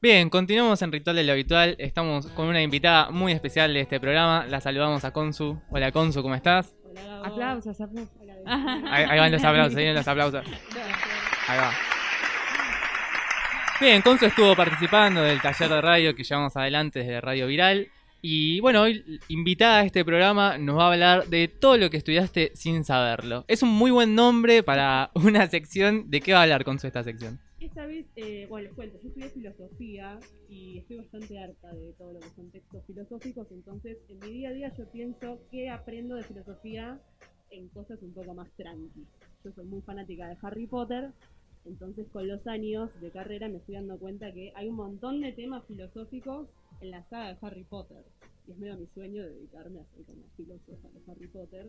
Bien, 0.00 0.30
continuamos 0.30 0.80
en 0.82 0.92
Ritual 0.92 1.16
de 1.16 1.24
lo 1.24 1.32
Habitual. 1.32 1.74
Estamos 1.80 2.28
con 2.28 2.46
una 2.46 2.62
invitada 2.62 3.10
muy 3.10 3.32
especial 3.32 3.74
de 3.74 3.80
este 3.80 3.98
programa. 3.98 4.46
La 4.46 4.60
saludamos 4.60 5.04
a 5.04 5.10
Consu. 5.12 5.60
Hola 5.70 5.90
Consu, 5.90 6.22
¿cómo 6.22 6.36
estás? 6.36 6.76
Aplausos, 7.24 7.80
aplausos. 7.80 8.14
Ahí, 8.46 9.04
ahí 9.08 9.18
van 9.18 9.32
los 9.32 9.42
aplausos, 9.42 9.74
ahí 9.74 9.82
vienen 9.82 9.96
los 9.96 10.06
aplausos. 10.06 10.46
Ahí 11.48 11.58
va. 11.58 11.72
Bien, 13.80 14.00
Consu 14.00 14.26
estuvo 14.26 14.54
participando 14.54 15.20
del 15.20 15.42
taller 15.42 15.68
de 15.68 15.80
radio 15.80 16.14
que 16.14 16.22
llevamos 16.22 16.56
adelante 16.56 17.00
desde 17.00 17.20
Radio 17.20 17.48
Viral. 17.48 17.88
Y 18.20 18.58
bueno, 18.60 18.82
hoy 18.82 19.20
invitada 19.28 19.78
a 19.78 19.84
este 19.84 20.04
programa 20.04 20.58
nos 20.58 20.76
va 20.76 20.88
a 20.88 20.92
hablar 20.92 21.28
de 21.28 21.46
todo 21.46 21.76
lo 21.76 21.88
que 21.88 21.98
estudiaste 21.98 22.50
sin 22.54 22.82
saberlo. 22.82 23.44
Es 23.46 23.62
un 23.62 23.70
muy 23.70 23.92
buen 23.92 24.16
nombre 24.16 24.64
para 24.64 25.10
una 25.14 25.46
sección. 25.46 26.10
¿De 26.10 26.20
qué 26.20 26.32
va 26.32 26.40
a 26.40 26.42
hablar 26.42 26.64
Consu 26.64 26.88
esta 26.88 27.04
sección? 27.04 27.38
Esta 27.60 27.86
vez, 27.86 28.06
eh, 28.16 28.46
bueno, 28.48 28.66
les 28.66 28.74
cuento, 28.74 28.98
yo 29.02 29.08
estudié 29.08 29.30
filosofía 29.30 30.18
y 30.48 30.78
estoy 30.78 30.98
bastante 30.98 31.38
harta 31.38 31.72
de 31.72 31.92
todo 31.92 32.12
lo 32.12 32.20
que 32.20 32.30
son 32.30 32.50
textos 32.50 32.84
filosóficos, 32.86 33.46
entonces 33.50 33.98
en 34.08 34.18
mi 34.20 34.30
día 34.30 34.50
a 34.50 34.52
día 34.52 34.72
yo 34.78 34.88
pienso 34.90 35.40
que 35.50 35.68
aprendo 35.68 36.14
de 36.14 36.22
filosofía 36.22 37.00
en 37.50 37.68
cosas 37.68 38.00
un 38.02 38.14
poco 38.14 38.32
más 38.34 38.48
tranqui. 38.56 39.04
Yo 39.44 39.52
soy 39.52 39.66
muy 39.66 39.82
fanática 39.82 40.28
de 40.28 40.36
Harry 40.40 40.66
Potter, 40.68 41.10
entonces 41.64 42.06
con 42.12 42.28
los 42.28 42.46
años 42.46 42.90
de 43.00 43.10
carrera 43.10 43.48
me 43.48 43.58
estoy 43.58 43.74
dando 43.74 43.98
cuenta 43.98 44.32
que 44.32 44.52
hay 44.54 44.68
un 44.68 44.76
montón 44.76 45.20
de 45.20 45.32
temas 45.32 45.64
filosóficos 45.66 46.48
en 46.80 46.90
la 46.90 47.02
saga 47.08 47.28
de 47.34 47.36
Harry 47.42 47.64
Potter. 47.64 48.04
Y 48.46 48.52
es 48.52 48.58
medio 48.58 48.76
mi 48.78 48.86
sueño 48.94 49.22
dedicarme 49.22 49.80
a 49.80 49.84
ser 49.94 50.04
como 50.06 50.22
filósofa 50.36 50.88
de 50.88 51.12
Harry 51.12 51.26
Potter. 51.28 51.66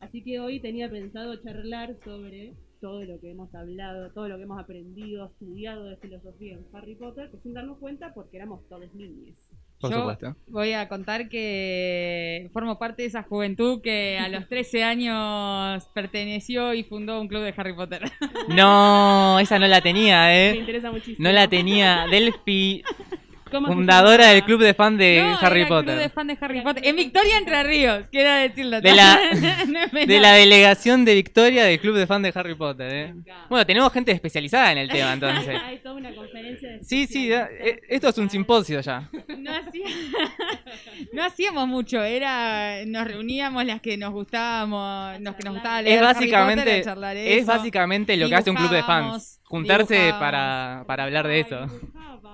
Así 0.00 0.22
que 0.22 0.40
hoy 0.40 0.60
tenía 0.60 0.90
pensado 0.90 1.34
charlar 1.36 1.96
sobre 2.04 2.54
todo 2.82 3.02
lo 3.04 3.18
que 3.18 3.30
hemos 3.30 3.54
hablado, 3.54 4.10
todo 4.12 4.28
lo 4.28 4.36
que 4.36 4.42
hemos 4.42 4.60
aprendido, 4.60 5.26
estudiado 5.26 5.84
de 5.84 5.96
filosofía 5.96 6.52
en 6.54 6.66
Harry 6.74 6.94
Potter, 6.96 7.30
que 7.30 7.38
sin 7.38 7.54
darnos 7.54 7.78
cuenta 7.78 8.12
porque 8.12 8.36
éramos 8.36 8.60
todos 8.68 8.92
niños. 8.94 9.36
Por 9.80 9.90
Yo 9.92 9.98
supuesto. 10.00 10.36
voy 10.48 10.72
a 10.72 10.88
contar 10.88 11.28
que 11.28 12.50
formo 12.52 12.78
parte 12.78 13.02
de 13.02 13.08
esa 13.08 13.22
juventud 13.22 13.80
que 13.80 14.18
a 14.18 14.28
los 14.28 14.48
13 14.48 14.82
años 14.84 15.88
perteneció 15.94 16.74
y 16.74 16.82
fundó 16.82 17.20
un 17.20 17.28
club 17.28 17.42
de 17.42 17.54
Harry 17.56 17.74
Potter. 17.74 18.02
No, 18.48 19.38
esa 19.38 19.58
no 19.58 19.66
la 19.68 19.80
tenía, 19.80 20.26
Me 20.26 20.50
¿eh? 20.50 20.56
interesa 20.56 20.90
muchísimo. 20.90 21.16
No 21.26 21.32
la 21.32 21.48
tenía. 21.48 22.06
Delphi, 22.10 22.82
¿Cómo 22.82 23.08
se 23.20 23.27
fundadora 23.50 24.28
del 24.28 24.44
club 24.44 24.60
de 24.62 24.74
fan 24.74 24.96
de 24.96 25.22
No, 25.22 25.38
Harry 25.40 25.60
era 25.60 25.62
el 25.62 25.66
club 25.68 25.84
de 25.84 25.92
Potter. 25.94 26.10
fan 26.10 26.26
de 26.26 26.38
Harry 26.40 26.60
Potter. 26.62 26.86
En 26.86 26.96
Victoria 26.96 27.38
Entre 27.38 27.62
Ríos, 27.62 28.06
quiero 28.10 28.32
decirlo. 28.32 28.80
De 28.80 28.94
la- 28.94 29.18
No. 29.68 29.80
De 30.06 30.20
la 30.20 30.32
delegación 30.32 31.04
de 31.04 31.14
Victoria 31.14 31.64
del 31.64 31.80
club 31.80 31.96
de 31.96 32.06
fan 32.06 32.22
de 32.22 32.32
Harry 32.34 32.54
Potter, 32.54 32.92
¿eh? 32.92 33.14
Bueno, 33.48 33.64
tenemos 33.66 33.92
gente 33.92 34.12
especializada 34.12 34.72
en 34.72 34.78
el 34.78 34.88
tema, 34.88 35.12
entonces. 35.14 35.56
Hay 35.64 35.78
toda 35.78 35.94
una 35.94 36.14
conferencia 36.14 36.68
de 36.70 36.84
Sí, 36.84 37.06
sí, 37.06 37.28
da- 37.28 37.48
eh, 37.50 37.80
esto 37.88 38.08
es 38.08 38.18
un 38.18 38.30
simposio 38.30 38.80
ya. 38.80 39.08
No, 39.38 39.50
hacía- 39.52 39.86
no 41.12 41.24
hacíamos 41.24 41.68
mucho, 41.68 42.02
era 42.02 42.84
nos 42.86 43.06
reuníamos 43.06 43.64
las 43.64 43.80
que 43.80 43.96
nos 43.96 44.12
gustábamos, 44.12 45.20
los 45.20 45.34
que 45.34 45.42
nos 45.44 45.54
gustaba 45.54 45.82
leer 45.82 46.02
Es 46.02 46.08
Harry 46.16 46.30
Potter, 46.30 46.84
charlar 46.84 47.16
es 47.16 47.46
básicamente 47.46 48.16
lo 48.16 48.28
que 48.28 48.34
hace 48.34 48.50
un 48.50 48.56
club 48.56 48.70
de 48.70 48.82
fans. 48.82 49.40
Juntarse 49.48 49.94
dibujábamos. 49.94 50.20
para, 50.20 50.84
para 50.86 51.04
hablar 51.04 51.26
de 51.26 51.40
eso. 51.40 51.66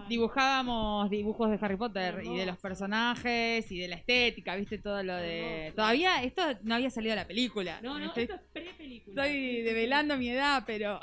Dibujábamos 0.08 1.08
dibujos 1.10 1.50
de 1.50 1.58
Harry 1.64 1.76
Potter 1.76 2.22
y 2.24 2.36
de 2.36 2.44
los 2.46 2.58
personajes 2.58 3.70
y 3.72 3.78
de 3.78 3.88
la 3.88 3.96
estética, 3.96 4.54
viste 4.56 4.78
todo 4.78 5.02
lo 5.02 5.14
de... 5.16 5.72
Todavía 5.74 6.22
esto 6.22 6.42
no 6.62 6.74
había 6.74 6.90
salido 6.90 7.14
la 7.14 7.26
película. 7.26 7.80
No, 7.82 7.98
no, 7.98 8.06
estoy, 8.06 8.24
esto 8.24 8.34
es 8.36 8.42
pre-película. 8.52 9.26
estoy 9.26 9.62
develando 9.62 10.16
mi 10.18 10.28
edad, 10.28 10.64
pero... 10.66 11.00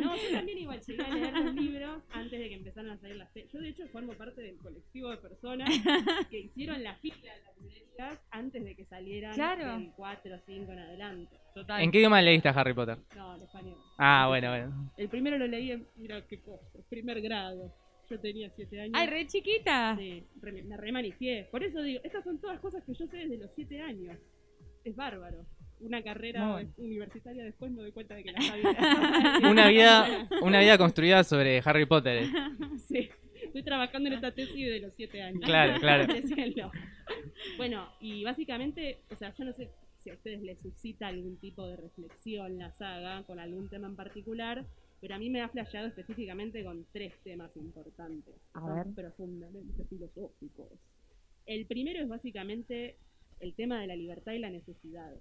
No, 0.00 0.16
yo 0.16 0.30
también 0.32 0.58
igual 0.58 0.80
llegué 0.80 1.02
a 1.02 1.08
leer 1.08 1.32
los 1.38 1.54
libros 1.54 2.02
antes 2.12 2.38
de 2.38 2.48
que 2.48 2.54
empezaran 2.54 2.90
a 2.92 2.98
salir 2.98 3.16
las 3.16 3.28
Yo 3.52 3.60
de 3.60 3.68
hecho 3.68 3.86
formo 3.88 4.12
parte 4.14 4.40
del 4.40 4.56
colectivo 4.56 5.10
de 5.10 5.16
personas 5.18 5.68
que 6.30 6.38
hicieron 6.40 6.82
la 6.82 6.94
fila 6.96 7.16
en 7.16 7.44
las 7.44 7.56
librerías 7.58 8.18
antes 8.30 8.64
de 8.64 8.74
que 8.76 8.84
salieran 8.86 9.34
Claro. 9.34 9.72
del 9.78 9.92
4 9.94 10.34
o 10.34 10.38
5 10.46 10.72
en 10.72 10.78
adelante. 10.78 11.36
Total. 11.60 11.82
¿En 11.82 11.90
qué 11.90 11.98
idioma 11.98 12.22
leíste 12.22 12.48
a 12.48 12.52
Harry 12.52 12.74
Potter? 12.74 12.98
No, 13.16 13.34
en 13.34 13.42
español. 13.42 13.76
Ah, 13.98 14.26
bueno, 14.28 14.48
bueno. 14.50 14.92
El 14.96 15.08
primero 15.08 15.38
lo 15.38 15.46
leí 15.46 15.72
en, 15.72 15.86
mira 15.96 16.24
qué 16.26 16.40
cosa, 16.40 16.64
primer 16.88 17.20
grado. 17.20 17.72
Yo 18.10 18.18
tenía 18.20 18.48
7 18.50 18.80
años. 18.80 18.92
Ay, 18.96 19.06
re 19.06 19.26
chiquita. 19.26 19.94
Sí, 19.98 20.24
re- 20.40 20.62
me 20.62 20.76
remanifié. 20.78 21.48
Por 21.50 21.62
eso 21.62 21.82
digo, 21.82 22.00
estas 22.04 22.24
son 22.24 22.40
todas 22.40 22.58
cosas 22.60 22.82
que 22.84 22.94
yo 22.94 23.06
sé 23.06 23.18
desde 23.18 23.36
los 23.36 23.52
7 23.54 23.82
años. 23.82 24.16
Es 24.84 24.96
bárbaro. 24.96 25.44
Una 25.80 26.02
carrera 26.02 26.60
universitaria 26.78 27.44
después 27.44 27.70
me 27.70 27.82
doy 27.82 27.92
cuenta 27.92 28.14
de 28.14 28.24
que 28.24 28.32
la 28.32 28.40
sabía. 28.40 29.40
Una 29.50 29.68
vida, 29.68 30.28
una 30.42 30.60
vida 30.60 30.76
construida 30.78 31.22
sobre 31.22 31.60
Harry 31.64 31.86
Potter. 31.86 32.24
¿eh? 32.24 32.30
Sí, 32.78 33.08
estoy 33.42 33.62
trabajando 33.62 34.08
en 34.08 34.14
esta 34.14 34.32
tesis 34.32 34.66
de 34.66 34.80
los 34.80 34.94
7 34.94 35.22
años. 35.22 35.42
Claro, 35.44 35.78
claro. 35.80 36.12
Bueno, 37.56 37.88
y 38.00 38.24
básicamente, 38.24 38.98
o 39.10 39.16
sea, 39.16 39.32
yo 39.36 39.44
no 39.44 39.52
sé 39.52 39.68
si 40.08 40.12
a 40.12 40.14
ustedes 40.14 40.42
les 40.42 40.58
suscita 40.60 41.08
algún 41.08 41.36
tipo 41.36 41.66
de 41.66 41.76
reflexión 41.76 42.58
la 42.58 42.72
saga 42.72 43.24
con 43.24 43.38
algún 43.38 43.68
tema 43.68 43.88
en 43.88 43.96
particular, 43.96 44.66
pero 45.00 45.14
a 45.14 45.18
mí 45.18 45.28
me 45.28 45.42
ha 45.42 45.48
flasheado 45.48 45.86
específicamente 45.86 46.64
con 46.64 46.86
tres 46.92 47.12
temas 47.22 47.54
importantes. 47.56 48.34
A 48.54 48.60
son 48.60 48.74
ver. 48.74 48.94
profundamente 48.94 49.84
filosóficos. 49.84 50.72
El 51.44 51.66
primero 51.66 52.00
es 52.00 52.08
básicamente 52.08 52.96
el 53.40 53.54
tema 53.54 53.80
de 53.80 53.86
la 53.86 53.96
libertad 53.96 54.32
y 54.32 54.38
la 54.38 54.50
necesidad. 54.50 55.14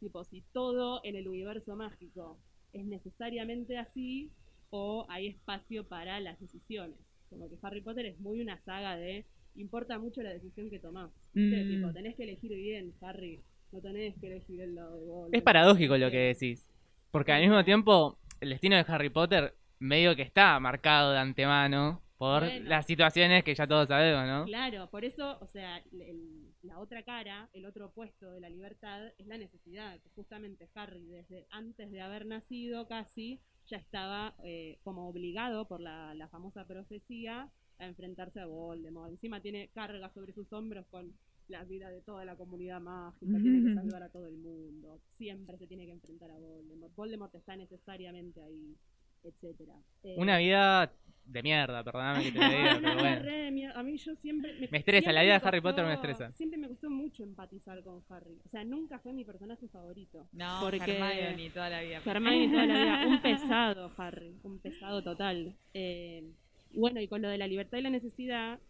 Tipo, 0.00 0.24
si 0.24 0.42
todo 0.52 1.00
en 1.04 1.16
el 1.16 1.28
universo 1.28 1.76
mágico 1.76 2.38
es 2.72 2.86
necesariamente 2.86 3.76
así 3.76 4.30
o 4.70 5.06
hay 5.10 5.28
espacio 5.28 5.86
para 5.86 6.20
las 6.20 6.40
decisiones. 6.40 6.98
Como 7.28 7.50
que 7.50 7.58
Harry 7.62 7.82
Potter 7.82 8.06
es 8.06 8.18
muy 8.18 8.40
una 8.40 8.58
saga 8.64 8.96
de 8.96 9.26
importa 9.56 9.98
mucho 9.98 10.22
la 10.22 10.30
decisión 10.30 10.70
que 10.70 10.78
tomás. 10.78 11.10
Mm. 11.34 11.68
Tipo, 11.68 11.92
tenés 11.92 12.16
que 12.16 12.24
elegir 12.24 12.54
bien, 12.54 12.94
Harry. 13.00 13.42
No 13.74 13.80
tenés 13.80 14.14
que 14.20 14.28
elegir 14.28 14.60
el 14.60 14.76
lado 14.76 14.94
de 14.94 15.04
Voldemort. 15.04 15.34
Es 15.34 15.42
paradójico 15.42 15.96
lo 15.98 16.08
que 16.08 16.18
decís. 16.32 16.64
Porque 17.10 17.32
al 17.32 17.40
mismo 17.42 17.64
tiempo, 17.64 18.18
el 18.40 18.50
destino 18.50 18.76
de 18.76 18.84
Harry 18.86 19.10
Potter 19.10 19.52
medio 19.80 20.14
que 20.14 20.22
está 20.22 20.60
marcado 20.60 21.10
de 21.10 21.18
antemano 21.18 22.00
por 22.16 22.42
Bueno. 22.44 22.68
las 22.68 22.86
situaciones 22.86 23.42
que 23.42 23.52
ya 23.56 23.66
todos 23.66 23.88
sabemos, 23.88 24.28
¿no? 24.28 24.44
Claro, 24.44 24.88
por 24.90 25.04
eso, 25.04 25.38
o 25.40 25.48
sea, 25.48 25.78
el- 25.92 26.52
la 26.62 26.78
otra 26.78 27.02
cara, 27.02 27.48
el 27.52 27.66
otro 27.66 27.86
opuesto 27.86 28.30
de 28.30 28.40
la 28.40 28.48
libertad 28.48 29.08
es 29.18 29.26
la 29.26 29.38
necesidad, 29.38 29.98
que 30.00 30.08
justamente 30.10 30.68
Harry 30.76 31.04
desde 31.08 31.46
antes 31.50 31.90
de 31.90 32.00
haber 32.00 32.26
nacido 32.26 32.86
casi 32.86 33.40
ya 33.66 33.76
estaba 33.78 34.34
eh, 34.44 34.78
como 34.84 35.08
obligado 35.08 35.66
por 35.66 35.80
la, 35.80 36.14
la 36.14 36.28
famosa 36.28 36.64
profecía 36.64 37.50
a 37.80 37.86
enfrentarse 37.86 38.38
a 38.40 38.46
Voldemort. 38.46 39.10
Encima 39.10 39.40
tiene 39.40 39.68
carga 39.74 40.08
sobre 40.10 40.32
sus 40.32 40.52
hombros 40.52 40.86
con 40.92 41.12
la 41.48 41.64
vida 41.64 41.90
de 41.90 42.00
toda 42.00 42.24
la 42.24 42.36
comunidad 42.36 42.80
mágica, 42.80 43.38
tiene 43.40 43.68
que 43.68 43.74
salvar 43.74 44.02
a 44.02 44.08
todo 44.08 44.26
el 44.28 44.36
mundo, 44.36 45.00
siempre 45.10 45.58
se 45.58 45.66
tiene 45.66 45.84
que 45.86 45.92
enfrentar 45.92 46.30
a 46.30 46.38
Voldemort. 46.38 46.94
Voldemort 46.94 47.34
está 47.34 47.54
necesariamente 47.56 48.42
ahí, 48.42 48.76
etcétera. 49.22 49.74
Eh, 50.02 50.14
Una 50.18 50.38
vida 50.38 50.92
de 51.26 51.42
mierda, 51.42 51.82
perdóname 51.82 52.24
que 52.24 52.32
te 52.32 52.38
diga, 52.38 52.78
pero 52.82 52.94
bueno. 53.00 53.22
Re. 53.22 53.44
A 53.74 53.82
mí 53.82 53.96
yo 53.96 54.14
siempre... 54.16 54.68
Me 54.70 54.78
estresa, 54.78 55.10
la 55.12 55.22
vida 55.22 55.38
de 55.38 55.48
Harry 55.48 55.60
Potter 55.60 55.84
me 55.86 55.94
estresa. 55.94 56.30
Siempre 56.32 56.58
me 56.58 56.68
costó 56.68 56.90
mucho 56.90 57.22
empatizar 57.22 57.82
con 57.82 58.02
Harry. 58.10 58.38
O 58.44 58.48
sea, 58.50 58.62
nunca 58.64 58.98
fue 58.98 59.12
mi 59.12 59.24
personaje 59.24 59.66
favorito. 59.68 60.28
No, 60.32 60.58
Porque- 60.62 60.98
Hermione 60.98 61.50
toda 61.50 61.70
la 61.70 61.80
vida. 61.82 62.02
Hermione 62.04 62.48
toda 62.48 62.66
la 62.66 62.74
vida. 62.74 63.06
Un 63.08 63.22
pesado, 63.22 63.90
Harry. 63.96 64.36
Un 64.44 64.58
pesado 64.60 65.02
total. 65.02 65.56
Eh, 65.72 66.30
y 66.70 66.78
bueno, 66.78 67.00
y 67.00 67.08
con 67.08 67.22
lo 67.22 67.28
de 67.28 67.38
la 67.38 67.46
libertad 67.46 67.78
y 67.78 67.82
la 67.82 67.90
necesidad 67.90 68.60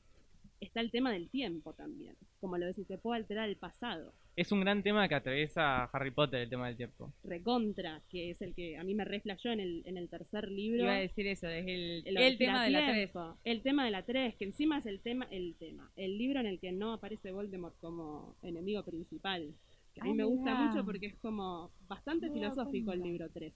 está 0.64 0.80
el 0.80 0.90
tema 0.90 1.12
del 1.12 1.28
tiempo 1.30 1.72
también. 1.74 2.16
Como 2.40 2.58
lo 2.58 2.66
decís, 2.66 2.86
se 2.86 2.98
puede 2.98 3.20
alterar 3.20 3.48
el 3.48 3.56
pasado. 3.56 4.12
Es 4.36 4.50
un 4.50 4.60
gran 4.60 4.82
tema 4.82 5.08
que 5.08 5.14
atraviesa 5.14 5.84
Harry 5.84 6.10
Potter, 6.10 6.40
el 6.40 6.50
tema 6.50 6.66
del 6.66 6.76
tiempo. 6.76 7.12
Recontra, 7.22 8.02
que 8.10 8.30
es 8.30 8.42
el 8.42 8.52
que 8.54 8.76
a 8.76 8.82
mí 8.82 8.94
me 8.94 9.04
reflejó 9.04 9.48
en 9.50 9.60
el, 9.60 9.82
en 9.86 9.96
el 9.96 10.08
tercer 10.08 10.50
libro. 10.50 10.82
Iba 10.82 10.94
a 10.96 10.98
decir 10.98 11.26
eso, 11.28 11.48
es 11.48 11.64
el, 11.66 12.02
El, 12.06 12.16
el 12.16 12.38
tema 12.38 12.64
de 12.64 12.70
la 12.70 12.86
3. 12.86 13.12
tiempo, 13.12 13.38
El 13.44 13.62
tema 13.62 13.84
de 13.84 13.90
la 13.92 14.02
3, 14.04 14.34
que 14.34 14.44
encima 14.44 14.78
es 14.78 14.86
el 14.86 15.00
tema, 15.00 15.26
el 15.30 15.54
tema, 15.58 15.88
el 15.96 16.18
libro 16.18 16.40
en 16.40 16.46
el 16.46 16.58
que 16.58 16.72
no 16.72 16.92
aparece 16.94 17.30
Voldemort 17.30 17.78
como 17.80 18.36
enemigo 18.42 18.82
principal. 18.84 19.54
Que 19.94 20.00
a 20.00 20.04
mí 20.04 20.10
Ah, 20.10 20.14
me 20.14 20.24
gusta 20.24 20.50
mirá. 20.54 20.64
mucho 20.66 20.84
porque 20.84 21.06
es 21.06 21.14
como 21.18 21.70
bastante 21.86 22.28
filosófico 22.30 22.92
el 22.92 23.02
libro 23.02 23.28
3. 23.32 23.52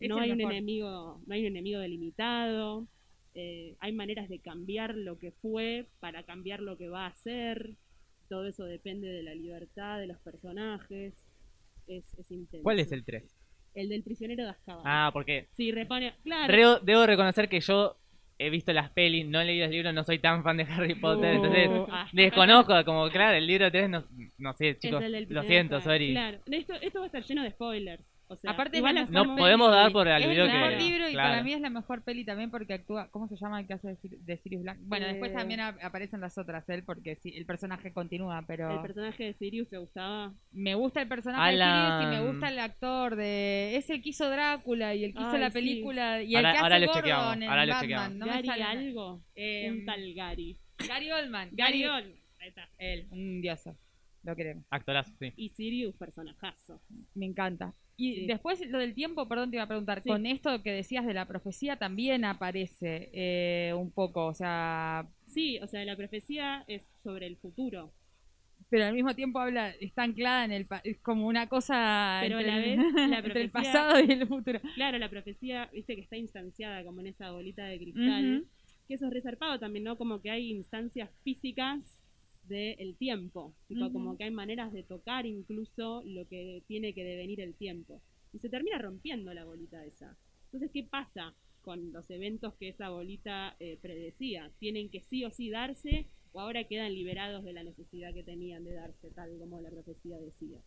Es 0.00 0.08
No 0.08 0.18
hay 0.18 0.30
un 0.30 0.40
enemigo, 0.40 1.20
no 1.26 1.34
hay 1.34 1.40
un 1.42 1.46
enemigo 1.48 1.80
delimitado. 1.80 2.86
Eh, 3.40 3.76
hay 3.78 3.92
maneras 3.92 4.28
de 4.28 4.40
cambiar 4.40 4.96
lo 4.96 5.16
que 5.16 5.30
fue 5.30 5.86
para 6.00 6.24
cambiar 6.24 6.58
lo 6.60 6.76
que 6.76 6.88
va 6.88 7.06
a 7.06 7.14
ser. 7.14 7.70
Todo 8.28 8.46
eso 8.48 8.64
depende 8.64 9.06
de 9.08 9.22
la 9.22 9.34
libertad 9.34 10.00
de 10.00 10.08
los 10.08 10.18
personajes. 10.18 11.14
Es, 11.86 12.04
es 12.18 12.30
intenso. 12.32 12.64
¿Cuál 12.64 12.80
es 12.80 12.90
el 12.90 13.04
3? 13.04 13.22
El 13.74 13.88
del 13.90 14.02
prisionero 14.02 14.42
de 14.42 14.50
Azkaban. 14.50 14.82
Ah, 14.84 15.10
porque 15.12 15.46
Sí, 15.56 15.70
repone. 15.70 16.14
Claro. 16.24 16.52
Reo- 16.52 16.80
debo 16.80 17.06
reconocer 17.06 17.48
que 17.48 17.60
yo 17.60 17.96
he 18.38 18.50
visto 18.50 18.72
las 18.72 18.90
pelis, 18.90 19.24
no 19.26 19.40
he 19.40 19.44
leído 19.44 19.66
el 19.66 19.70
libro, 19.70 19.92
no 19.92 20.02
soy 20.04 20.18
tan 20.18 20.42
fan 20.42 20.56
de 20.56 20.64
Harry 20.64 20.94
Potter, 20.96 21.34
entonces 21.36 21.68
Uh, 21.70 21.86
ah. 21.90 22.08
desconozco, 22.12 22.84
como 22.84 23.08
claro, 23.10 23.36
el 23.36 23.46
libro 23.46 23.70
3 23.70 23.88
no, 23.88 24.04
no 24.38 24.52
sé, 24.54 24.76
chicos, 24.78 25.02
lo 25.28 25.42
siento, 25.44 25.80
sorry. 25.80 26.10
Claro, 26.12 26.38
esto, 26.50 26.74
esto 26.74 26.98
va 27.00 27.04
a 27.04 27.06
estar 27.06 27.22
lleno 27.24 27.42
de 27.44 27.50
spoilers. 27.50 28.04
O 28.30 28.36
sea, 28.36 28.50
Aparte 28.50 28.76
es 28.76 28.80
igual 28.80 28.94
la 28.94 29.06
mejor 29.06 29.26
No 29.26 29.36
podemos 29.36 29.70
dar 29.70 29.90
por 29.90 30.06
Es 30.06 30.14
aludido 30.14 30.44
el 30.44 30.50
que. 30.50 30.56
mejor 30.58 30.72
libro 30.82 31.08
y 31.08 31.12
claro. 31.12 31.28
para 31.30 31.42
mí 31.42 31.52
es 31.54 31.60
la 31.62 31.70
mejor 31.70 32.02
peli 32.04 32.24
también 32.26 32.50
porque 32.50 32.74
actúa. 32.74 33.08
¿Cómo 33.10 33.26
se 33.26 33.36
llama 33.36 33.60
el 33.60 33.66
que 33.66 33.72
hace 33.72 33.88
de 33.88 33.96
Sir- 33.96 34.18
de 34.20 34.36
Sirius 34.36 34.62
Black? 34.64 34.78
Bueno, 34.82 35.06
después 35.06 35.30
Eh. 35.30 35.34
también 35.34 35.60
ap- 35.60 35.82
aparecen 35.82 36.20
las 36.20 36.36
otras, 36.36 36.68
él, 36.68 36.82
porque 36.84 37.16
sí, 37.16 37.32
el 37.34 37.46
personaje 37.46 37.90
continúa, 37.92 38.44
pero. 38.46 38.70
El 38.70 38.82
personaje 38.82 39.24
de 39.24 39.32
Sirius 39.32 39.68
te 39.70 39.78
gustaba. 39.78 40.34
Me 40.52 40.74
gusta 40.74 41.00
el 41.00 41.08
personaje 41.08 41.42
Alan- 41.42 42.00
de 42.00 42.04
Sirius 42.06 42.20
y 42.20 42.22
me 42.24 42.30
gusta 42.30 42.48
el 42.50 42.58
actor 42.58 43.16
de. 43.16 43.76
Es 43.76 43.88
el 43.88 44.02
que 44.02 44.10
hizo 44.10 44.28
Drácula 44.28 44.94
y 44.94 45.04
el 45.04 45.14
que 45.14 45.20
hizo 45.20 45.30
Ay, 45.30 45.40
la 45.40 45.48
sí. 45.50 45.54
película. 45.54 46.22
Y 46.22 46.36
Ahora- 46.36 46.50
el 46.50 46.54
que 46.54 46.60
ahora 46.62 46.76
hace 46.76 46.86
lo 46.86 46.92
chequeamos, 46.92 47.24
Gordon 47.24 47.42
en 47.42 47.48
ahora 47.48 47.64
lo 47.66 47.72
Batman. 47.72 47.82
chequeamos. 47.88 48.14
No 48.18 48.26
me 48.26 48.32
Gary 48.32 48.46
sale- 48.48 48.62
algo. 48.62 49.22
Eh, 49.34 49.70
un 49.72 49.84
tal 49.86 50.14
Gary. 50.14 50.58
Gary 50.86 51.10
Oldman. 51.12 51.48
Gary 51.52 51.80
Gary 51.82 51.84
Oldman. 51.86 52.20
Ahí 52.40 52.48
está. 52.48 52.68
Él, 52.76 53.08
un 53.10 53.40
dioso. 53.40 53.74
Lo 54.22 54.36
queremos. 54.36 54.64
Actorazo, 54.70 55.10
sí. 55.18 55.32
Y 55.36 55.48
Sirius, 55.48 55.96
personajazo. 55.96 56.82
Me 57.14 57.24
encanta. 57.24 57.72
Y 58.00 58.14
Sí. 58.14 58.26
después 58.26 58.60
lo 58.68 58.78
del 58.78 58.94
tiempo, 58.94 59.28
perdón, 59.28 59.50
te 59.50 59.56
iba 59.56 59.64
a 59.64 59.68
preguntar, 59.68 60.00
Sí. 60.02 60.08
con 60.08 60.24
esto 60.24 60.62
que 60.62 60.70
decías 60.70 61.04
de 61.04 61.14
la 61.14 61.26
profecía 61.26 61.76
también 61.76 62.24
aparece 62.24 63.10
eh, 63.12 63.74
un 63.74 63.90
poco, 63.90 64.26
o 64.26 64.34
sea, 64.34 65.08
Sí, 65.26 65.58
o 65.58 65.66
sea, 65.66 65.84
la 65.84 65.96
profecía 65.96 66.64
es 66.68 66.82
sobre 67.02 67.26
el 67.26 67.36
futuro. 67.36 67.92
pero 68.70 68.84
al 68.84 68.92
mismo 68.94 69.14
tiempo 69.14 69.38
habla, 69.40 69.70
está 69.80 70.02
anclada 70.02 70.44
en 70.44 70.52
el, 70.52 70.66
es 70.84 70.98
como 70.98 71.26
una 71.26 71.48
cosa 71.48 72.18
Pero 72.22 72.38
entre, 72.38 72.52
la 72.52 72.58
el, 72.64 72.76
vez, 72.78 72.92
la 73.08 73.18
entre 73.18 73.42
el 73.42 73.50
profecía- 73.50 73.72
pasado 73.72 74.00
y 74.00 74.12
el 74.12 74.26
futuro. 74.28 74.60
Claro, 74.74 74.98
la 74.98 75.08
profecía, 75.08 75.70
viste 75.72 75.94
que 75.96 76.02
está 76.02 76.16
instanciada 76.18 76.84
como 76.84 77.00
en 77.00 77.06
esa 77.08 77.30
bolita 77.30 77.64
de 77.64 77.78
cristal. 77.78 78.44
Que 78.86 78.94
eso 78.94 79.06
es 79.06 79.12
resarpado 79.12 79.58
también, 79.58 79.84
¿no? 79.84 79.96
Como 79.96 80.20
que 80.20 80.30
hay 80.30 80.50
instancias 80.50 81.08
físicas 81.24 82.04
del 82.48 82.96
tiempo. 82.96 83.54
Tipo, 83.66 83.92
como 83.92 84.16
que 84.16 84.24
hay 84.24 84.30
maneras 84.30 84.72
de 84.72 84.82
tocar 84.82 85.26
incluso 85.26 86.02
lo 86.04 86.26
que 86.28 86.62
tiene 86.66 86.94
que 86.94 87.04
devenir 87.04 87.40
el 87.40 87.54
tiempo. 87.54 88.02
Y 88.32 88.38
se 88.38 88.48
termina 88.48 88.78
rompiendo 88.78 89.32
la 89.32 89.44
bolita 89.44 89.84
esa. 89.84 90.16
Entonces, 90.46 90.70
¿qué 90.72 90.84
pasa 90.84 91.34
con 91.60 91.92
los 91.92 92.08
eventos 92.10 92.54
que 92.54 92.68
esa 92.68 92.90
bolita 92.90 93.56
eh, 93.60 93.78
predecía? 93.80 94.50
¿Tienen 94.58 94.90
que 94.90 95.02
sí 95.02 95.24
o 95.24 95.30
sí 95.30 95.50
darse 95.50 96.06
o 96.32 96.40
ahora 96.40 96.64
quedan 96.64 96.94
liberados 96.94 97.44
de 97.44 97.52
la 97.52 97.62
necesidad 97.62 98.12
que 98.14 98.22
tenían 98.22 98.64
de 98.64 98.74
darse, 98.74 99.10
tal 99.10 99.36
como 99.38 99.60
la 99.60 99.70
profecía 99.70 100.18
decía? 100.18 100.58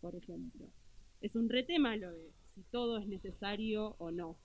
Por 0.00 0.14
ejemplo. 0.14 0.68
Es 1.20 1.36
un 1.36 1.48
retema 1.48 1.96
lo 1.96 2.12
de 2.12 2.32
si 2.54 2.62
todo 2.64 2.98
es 2.98 3.06
necesario 3.06 3.94
o 3.98 4.10
no 4.10 4.36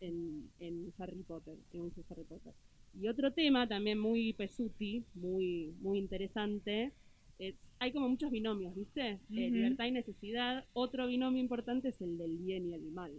en, 0.00 0.50
en 0.58 0.92
Harry 0.98 1.22
Potter, 1.22 1.58
en 1.72 1.92
Harry 2.08 2.24
Potter. 2.24 2.54
Y 3.00 3.08
otro 3.08 3.32
tema 3.32 3.66
también 3.68 3.98
muy 3.98 4.32
pesuti, 4.34 5.04
muy, 5.14 5.74
muy 5.80 5.98
interesante, 5.98 6.92
es, 7.38 7.56
hay 7.80 7.92
como 7.92 8.08
muchos 8.08 8.30
binomios, 8.30 8.74
¿viste? 8.74 9.10
Eh, 9.10 9.18
Ujú. 9.28 9.54
libertad 9.54 9.86
y 9.86 9.90
necesidad. 9.90 10.64
Otro 10.72 11.06
binomio 11.06 11.40
importante 11.40 11.88
es 11.88 12.00
el 12.00 12.16
del 12.18 12.38
bien 12.38 12.66
y 12.66 12.74
el 12.74 12.90
mal. 12.92 13.12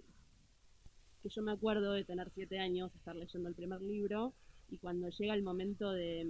Que 1.22 1.30
yo 1.30 1.42
me 1.42 1.52
acuerdo 1.52 1.92
de 1.94 2.06
tener 2.06 2.30
siete 2.30 2.60
años, 2.60 2.96
estar 2.96 3.16
leyendo 3.16 3.50
el 3.50 3.56
primer 3.56 3.82
libro, 3.82 4.34
y 4.70 4.78
cuando 4.78 5.10
llega 5.10 5.34
el 5.34 5.44
momento 5.44 5.92
de, 5.92 6.26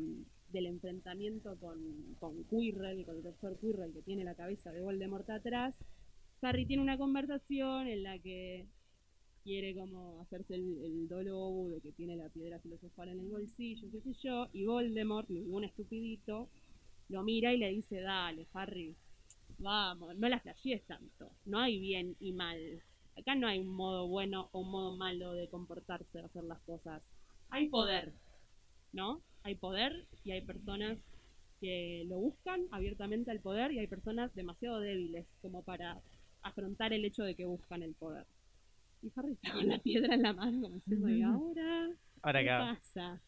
del 0.51 0.65
enfrentamiento 0.65 1.58
con, 1.60 1.79
con 2.19 2.43
Quirrell, 2.45 3.05
con 3.05 3.17
el 3.17 3.23
doctor 3.23 3.58
Quirrell, 3.60 3.93
que 3.93 4.01
tiene 4.01 4.23
la 4.23 4.36
cabeza 4.36 4.71
de 4.71 4.81
Voldemort 4.81 5.29
atrás, 5.29 5.75
Harry 6.41 6.65
tiene 6.65 6.84
una 6.84 6.97
conversación 6.97 7.88
en 7.88 8.03
la 8.03 8.19
que 8.19 8.67
quiere 9.45 9.75
como 9.75 10.19
hacerse 10.21 10.55
el, 10.55 10.84
el 10.84 11.08
dolo 11.08 11.69
de 11.69 11.79
que 11.79 11.91
tiene 11.91 12.17
la 12.17 12.29
piedra 12.29 12.60
filosofal 12.60 13.10
en 13.10 13.19
el 13.19 13.29
bolsillo, 13.29 13.88
qué 13.91 14.01
sé 14.01 14.13
yo, 14.23 14.47
y 14.51 14.65
Voldemort, 14.65 15.29
ningún 15.29 15.63
estupidito, 15.63 16.49
lo 17.10 17.21
mira 17.21 17.53
y 17.53 17.58
le 17.58 17.69
dice, 17.69 18.01
dale, 18.01 18.47
Harry, 18.53 18.95
vamos, 19.60 20.17
no 20.17 20.27
la 20.27 20.39
flashees 20.39 20.84
tanto, 20.88 21.31
no 21.45 21.60
hay 21.60 21.79
bien 21.79 22.15
y 22.19 22.34
mal. 22.34 22.81
Acá 23.15 23.36
no 23.36 23.47
hay 23.47 23.60
un 23.60 23.69
modo 23.69 24.08
bueno 24.08 24.49
o 24.51 24.62
un 24.62 24.71
modo 24.71 24.97
malo 24.97 25.34
de 25.34 25.47
comportarse, 25.47 26.17
de 26.17 26.25
hacer 26.25 26.43
las 26.43 26.60
cosas. 26.62 27.03
Hay 27.51 27.69
poder, 27.69 28.13
¿no? 28.93 29.21
Hay 29.43 29.53
poder 29.53 30.08
y 30.23 30.31
hay 30.31 30.41
personas 30.41 30.97
que 31.62 32.03
lo 32.08 32.17
buscan 32.17 32.65
abiertamente 32.71 33.29
al 33.29 33.41
poder 33.41 33.71
y 33.71 33.79
hay 33.79 33.88
personas 33.88 34.34
demasiado 34.34 34.79
débiles 34.79 35.27
como 35.43 35.62
para 35.62 36.01
afrontar 36.41 36.93
el 36.93 37.05
hecho 37.05 37.23
de 37.23 37.36
que 37.36 37.45
buscan 37.45 37.84
el 37.84 37.93
poder. 37.93 38.25
Y 39.06 39.12
Harry 39.15 39.34
está 39.34 39.54
con 39.54 39.68
la 39.68 39.78
piedra 39.78 40.15
en 40.15 40.24
la 40.24 40.34
mano 40.34 40.62
como 40.62 40.76
diciendo, 40.76 41.10
¿y 41.10 41.22
ahora? 41.22 41.91
Ahora 42.24 42.41
¿Qué 42.41 42.48
pasa? 42.48 43.22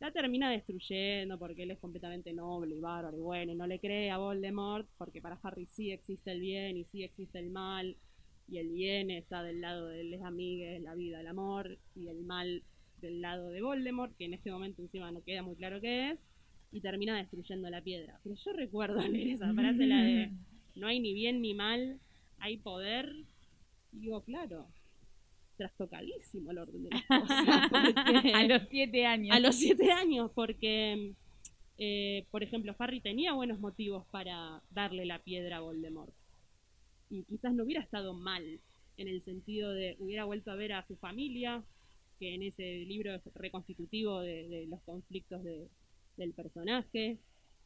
La 0.00 0.10
termina 0.10 0.50
destruyendo 0.50 1.38
porque 1.38 1.62
él 1.62 1.70
es 1.70 1.78
completamente 1.78 2.32
noble 2.32 2.74
y 2.74 2.80
bárbaro 2.80 3.16
y 3.16 3.20
bueno, 3.20 3.52
y 3.52 3.54
no 3.54 3.64
le 3.68 3.78
cree 3.78 4.10
a 4.10 4.18
Voldemort 4.18 4.88
porque 4.98 5.22
para 5.22 5.38
Harry 5.40 5.66
sí 5.66 5.92
existe 5.92 6.32
el 6.32 6.40
bien 6.40 6.76
y 6.76 6.84
sí 6.86 7.04
existe 7.04 7.38
el 7.38 7.50
mal, 7.50 7.96
y 8.48 8.58
el 8.58 8.70
bien 8.70 9.12
está 9.12 9.44
del 9.44 9.60
lado 9.60 9.86
de 9.86 10.02
les 10.02 10.20
amigues, 10.22 10.82
la 10.82 10.96
vida, 10.96 11.20
el 11.20 11.28
amor, 11.28 11.78
y 11.94 12.08
el 12.08 12.24
mal 12.24 12.64
del 13.00 13.20
lado 13.20 13.50
de 13.50 13.62
Voldemort, 13.62 14.16
que 14.16 14.24
en 14.24 14.34
este 14.34 14.50
momento 14.50 14.82
encima 14.82 15.12
no 15.12 15.22
queda 15.22 15.42
muy 15.42 15.54
claro 15.54 15.80
qué 15.80 16.10
es, 16.10 16.18
y 16.72 16.80
termina 16.80 17.16
destruyendo 17.16 17.70
la 17.70 17.82
piedra. 17.82 18.18
Pero 18.24 18.34
yo 18.34 18.52
recuerdo 18.52 18.98
leer 19.08 19.28
esa 19.28 19.54
frase, 19.54 19.86
la 19.86 20.02
de 20.02 20.32
no 20.74 20.88
hay 20.88 20.98
ni 20.98 21.14
bien 21.14 21.40
ni 21.40 21.54
mal, 21.54 22.00
hay 22.38 22.56
poder, 22.56 23.14
y 23.92 24.00
digo, 24.00 24.22
claro, 24.24 24.66
trastocadísimo 25.56 26.50
el 26.50 26.58
orden 26.58 26.84
de 26.84 26.90
las 26.90 27.02
cosas. 27.08 27.70
A 28.34 28.44
los 28.46 28.62
siete 28.70 29.06
años. 29.06 29.36
a 29.36 29.40
los 29.40 29.54
siete 29.56 29.90
años, 29.92 30.30
porque, 30.34 31.12
eh, 31.78 32.26
por 32.30 32.42
ejemplo, 32.42 32.74
Harry 32.78 33.00
tenía 33.00 33.32
buenos 33.32 33.60
motivos 33.60 34.06
para 34.10 34.62
darle 34.70 35.04
la 35.06 35.18
piedra 35.22 35.58
a 35.58 35.60
Voldemort. 35.60 36.12
Y 37.10 37.24
quizás 37.24 37.54
no 37.54 37.64
hubiera 37.64 37.82
estado 37.82 38.14
mal, 38.14 38.60
en 38.96 39.08
el 39.08 39.22
sentido 39.22 39.72
de 39.72 39.96
hubiera 39.98 40.24
vuelto 40.24 40.50
a 40.50 40.56
ver 40.56 40.72
a 40.72 40.86
su 40.86 40.96
familia, 40.96 41.62
que 42.18 42.34
en 42.34 42.42
ese 42.42 42.84
libro 42.86 43.12
es 43.14 43.22
reconstitutivo 43.34 44.20
de, 44.20 44.48
de 44.48 44.66
los 44.66 44.80
conflictos 44.82 45.42
de- 45.42 45.68
del 46.16 46.32
personaje. 46.32 47.18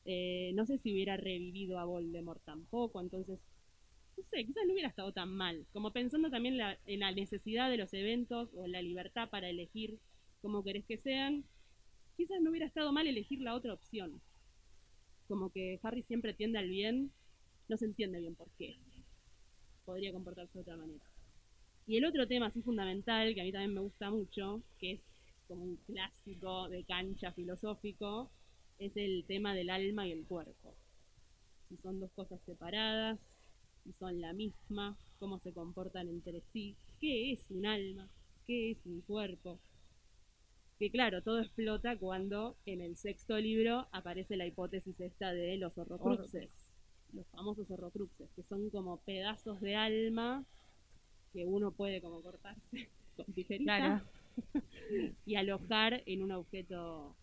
Eh, 0.06 0.52
no 0.54 0.64
sé 0.64 0.78
si 0.78 0.92
hubiera 0.92 1.18
revivido 1.18 1.78
a 1.78 1.84
Voldemort 1.84 2.42
tampoco, 2.44 3.00
entonces, 3.02 3.38
no 4.18 4.24
sé, 4.30 4.44
quizás 4.44 4.64
no 4.66 4.74
hubiera 4.74 4.90
estado 4.90 5.12
tan 5.14 5.30
mal. 5.34 5.66
Como 5.72 5.92
pensando 5.94 6.30
también 6.30 6.58
la- 6.58 6.78
en 6.86 7.00
la 7.00 7.12
necesidad 7.12 7.70
de 7.70 7.78
los 7.78 7.94
eventos 7.94 8.52
o 8.54 8.66
en 8.66 8.72
la 8.72 8.82
libertad 8.82 9.30
para 9.30 9.48
elegir 9.48 9.98
cómo 10.42 10.62
querés 10.64 10.84
que 10.86 10.98
sean, 10.98 11.44
quizás 12.16 12.40
no 12.42 12.50
hubiera 12.50 12.66
estado 12.66 12.92
mal 12.92 13.06
elegir 13.08 13.40
la 13.42 13.54
otra 13.54 13.74
opción. 13.74 14.20
Como 15.28 15.52
que 15.52 15.78
Harry 15.84 16.02
siempre 16.02 16.34
tiende 16.34 16.58
al 16.58 16.68
bien, 16.68 17.12
no 17.68 17.76
se 17.76 17.84
entiende 17.84 18.18
bien 18.20 18.34
por 18.34 18.50
qué. 18.58 18.78
Podría 19.84 20.12
comportarse 20.12 20.52
de 20.54 20.60
otra 20.62 20.76
manera. 20.76 21.04
Y 21.86 21.96
el 21.98 22.04
otro 22.06 22.26
tema 22.28 22.46
así 22.46 22.62
fundamental, 22.62 23.34
que 23.34 23.40
a 23.40 23.44
mí 23.44 23.52
también 23.52 23.74
me 23.74 23.80
gusta 23.80 24.10
mucho, 24.10 24.62
que 24.78 24.92
es 24.94 25.00
como 25.48 25.64
un 25.64 25.76
clásico 25.86 26.68
de 26.68 26.84
cancha 26.84 27.32
filosófico, 27.32 28.30
es 28.78 28.96
el 28.96 29.24
tema 29.26 29.54
del 29.54 29.70
alma 29.70 30.06
y 30.06 30.12
el 30.12 30.26
cuerpo. 30.26 30.76
Si 31.68 31.76
son 31.78 32.00
dos 32.00 32.12
cosas 32.12 32.40
separadas, 32.46 33.18
si 33.88 33.98
son 33.98 34.20
la 34.20 34.34
misma, 34.34 34.96
cómo 35.18 35.38
se 35.38 35.52
comportan 35.52 36.08
entre 36.08 36.42
sí, 36.52 36.76
qué 37.00 37.32
es 37.32 37.40
un 37.50 37.64
alma, 37.64 38.06
qué 38.46 38.72
es 38.72 38.78
un 38.84 39.00
cuerpo. 39.00 39.58
Que 40.78 40.90
claro, 40.90 41.22
todo 41.22 41.40
explota 41.40 41.96
cuando 41.96 42.54
en 42.66 42.82
el 42.82 42.96
sexto 42.96 43.38
libro 43.38 43.86
aparece 43.90 44.36
la 44.36 44.46
hipótesis 44.46 45.00
esta 45.00 45.32
de 45.32 45.56
los 45.56 45.76
horrocruxes, 45.78 46.50
los 47.14 47.26
famosos 47.28 47.70
horrocruxes, 47.70 48.28
que 48.36 48.42
son 48.42 48.68
como 48.70 48.98
pedazos 48.98 49.60
de 49.60 49.74
alma 49.74 50.44
que 51.32 51.46
uno 51.46 51.72
puede 51.72 52.00
como 52.02 52.20
cortarse 52.22 52.88
con 53.16 53.26
tijerita 53.32 53.76
Claro. 53.78 54.04
y 55.26 55.34
alojar 55.36 56.02
en 56.06 56.22
un 56.22 56.32
objeto 56.32 57.14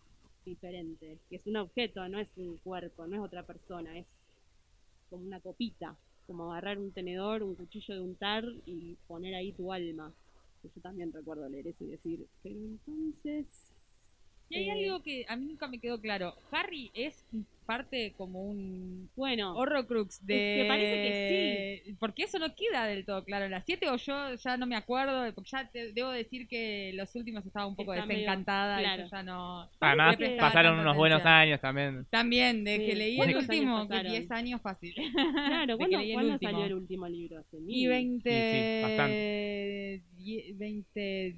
diferente, 0.44 1.18
que 1.30 1.36
es 1.36 1.46
un 1.46 1.56
objeto, 1.56 2.06
no 2.08 2.18
es 2.18 2.28
un 2.36 2.56
cuerpo, 2.58 3.06
no 3.06 3.16
es 3.16 3.22
otra 3.22 3.44
persona, 3.44 3.96
es 3.96 4.06
como 5.08 5.24
una 5.24 5.40
copita, 5.40 5.96
como 6.26 6.52
agarrar 6.52 6.78
un 6.78 6.90
tenedor, 6.90 7.42
un 7.42 7.54
cuchillo 7.54 7.94
de 7.94 8.00
untar 8.00 8.44
y 8.66 8.96
poner 9.06 9.34
ahí 9.34 9.52
tu 9.52 9.72
alma. 9.72 10.12
Yo 10.62 10.80
también 10.80 11.12
recuerdo 11.12 11.48
leer 11.48 11.68
eso 11.68 11.84
y 11.84 11.88
decir, 11.88 12.26
pero 12.42 12.56
entonces... 12.56 13.46
Y 14.48 14.56
hay 14.56 14.68
eh, 14.68 14.72
algo 14.86 15.02
que 15.02 15.24
a 15.28 15.36
mí 15.36 15.46
nunca 15.46 15.66
me 15.68 15.78
quedó 15.80 16.00
claro. 16.00 16.34
Harry 16.52 16.90
es 16.94 17.24
parte 17.66 18.14
como 18.16 18.42
un 18.44 19.10
Bueno, 19.16 19.56
Horrocrux 19.56 20.24
de... 20.24 20.34
que 20.62 20.64
parece 20.68 20.92
que 20.94 21.94
Porque 21.98 22.22
eso 22.22 22.38
no 22.38 22.54
queda 22.54 22.86
del 22.86 23.04
todo 23.04 23.24
claro 23.24 23.46
en 23.46 23.50
las 23.50 23.64
7 23.64 23.90
o 23.90 23.96
yo 23.96 24.34
ya 24.36 24.56
no 24.56 24.66
me 24.66 24.76
acuerdo, 24.76 25.34
porque 25.34 25.50
ya 25.50 25.68
te- 25.68 25.92
debo 25.92 26.10
decir 26.12 26.46
que 26.46 26.92
los 26.94 27.12
últimos 27.16 27.44
estaba 27.44 27.66
un 27.66 27.74
poco 27.74 27.92
Está 27.92 28.06
medio- 28.06 28.20
desencantada 28.20 28.80
y 28.80 28.84
claro. 28.84 29.02
yo 29.02 29.08
ya 29.10 29.22
no... 29.24 29.68
Además, 29.80 30.16
que- 30.16 30.36
pasaron 30.38 30.78
unos 30.78 30.96
buenos 30.96 31.16
atención. 31.22 31.34
años 31.40 31.60
también. 31.60 32.06
También, 32.08 32.62
de 32.62 32.76
Sí, 32.76 32.86
que 32.86 32.94
leí 32.94 33.10
el 33.12 33.16
¿cuántos 33.16 33.50
años 33.50 33.50
último, 33.50 33.82
que 33.82 33.88
pasaron? 33.88 34.12
10 34.12 34.30
años 34.30 34.60
fácil. 34.62 34.94
claro, 35.48 35.76
¿cuándo, 35.76 35.98
cuándo 36.12 36.38
salió 36.38 36.64
el 36.66 36.74
último 36.74 37.08
libro? 37.08 37.38
Hace 37.40 37.56
Y 37.56 37.60
mil. 37.62 37.88
20... 37.88 38.30
Sí, 38.30 38.82
bastante. 38.84 40.02
die- 40.18 40.52
20... 40.54 41.36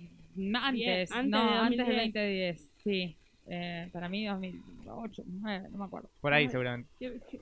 Antes, 0.54 1.10
antes 1.12 1.30
no, 1.30 1.44
de 1.52 1.58
antes 1.58 1.86
del 1.86 1.96
2010. 1.96 2.12
2010, 2.14 2.74
sí. 2.84 3.16
Eh, 3.50 3.88
para 3.92 4.08
mí 4.08 4.26
2008, 4.26 5.22
2009, 5.24 5.68
no 5.70 5.78
me 5.78 5.84
acuerdo. 5.84 6.10
Por 6.20 6.32
ahí 6.32 6.44
Ay. 6.44 6.50
seguramente. 6.50 6.90
Qué- 6.98 7.20
qué- 7.30 7.40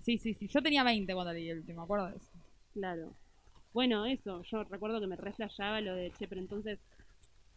Sí, 0.00 0.18
sí, 0.18 0.34
sí. 0.34 0.46
Yo 0.48 0.62
tenía 0.62 0.84
20 0.84 1.12
cuando 1.14 1.32
leí 1.32 1.48
el 1.50 1.58
último, 1.58 1.78
me 1.80 1.84
acuerdo 1.84 2.06
de 2.10 2.16
eso. 2.16 2.30
Claro. 2.74 3.12
bueno, 3.72 4.06
eso, 4.06 4.42
yo 4.44 4.64
recuerdo 4.64 5.00
que 5.00 5.06
me 5.06 5.16
reflejaba 5.16 5.80
lo 5.82 5.94
de, 5.94 6.10
che, 6.18 6.26
pero 6.28 6.40
entonces 6.40 6.78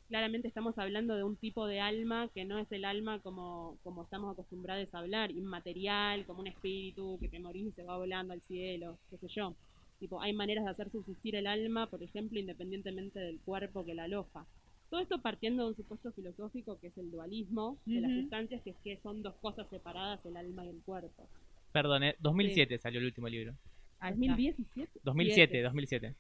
claramente 0.08 0.48
estamos 0.48 0.78
hablando 0.80 1.16
de 1.16 1.24
un 1.24 1.36
tipo 1.38 1.68
de 1.68 1.80
alma 1.80 2.30
que 2.34 2.44
no 2.46 2.58
es 2.58 2.70
el 2.72 2.84
alma 2.86 3.20
como, 3.22 3.78
como 3.84 4.04
estamos 4.04 4.34
acostumbrados 4.34 4.94
a 4.94 5.00
hablar, 5.00 5.32
inmaterial, 5.32 6.26
como 6.26 6.40
un 6.42 6.48
espíritu 6.48 7.18
que 7.22 7.30
te 7.30 7.40
morís 7.40 7.68
y 7.68 7.72
se 7.72 7.84
va 7.84 7.98
volando 7.98 8.34
al 8.34 8.42
cielo, 8.42 8.98
qué 9.10 9.18
sé 9.18 9.28
yo. 9.30 9.56
Tipo, 10.00 10.22
hay 10.22 10.34
maneras 10.34 10.66
de 10.66 10.72
hacer 10.72 10.90
subsistir 10.90 11.36
el 11.36 11.46
alma, 11.48 11.88
por 11.90 12.02
ejemplo, 12.02 12.40
independientemente 12.40 13.20
del 13.20 13.40
cuerpo 13.42 13.86
que 13.86 13.94
la 13.94 14.04
aloja. 14.06 14.46
Todo 14.90 15.02
esto 15.02 15.22
partiendo 15.22 15.64
de 15.64 15.70
un 15.70 15.76
supuesto 15.76 16.12
filosófico 16.12 16.80
que 16.80 16.88
es 16.88 16.98
el 16.98 17.12
dualismo 17.12 17.78
de 17.86 18.02
las 18.02 18.12
sustancias, 18.12 18.62
que 18.64 18.72
es 18.72 18.78
que 18.84 18.98
son 18.98 19.22
dos 19.22 19.36
cosas 19.36 19.68
separadas, 19.70 20.26
el 20.26 20.36
alma 20.36 20.66
y 20.66 20.70
el 20.70 20.82
cuerpo. 20.82 21.28
Perdón, 21.72 22.04
eh, 22.04 22.16
2007 22.20 22.78
salió 22.80 23.00
el 23.00 23.06
último 23.06 23.28
libro. 23.30 23.52
Está. 23.94 24.10
2017. 24.10 25.00
2007, 25.04 25.52
Siete. 25.52 25.62
2007. 25.64 26.16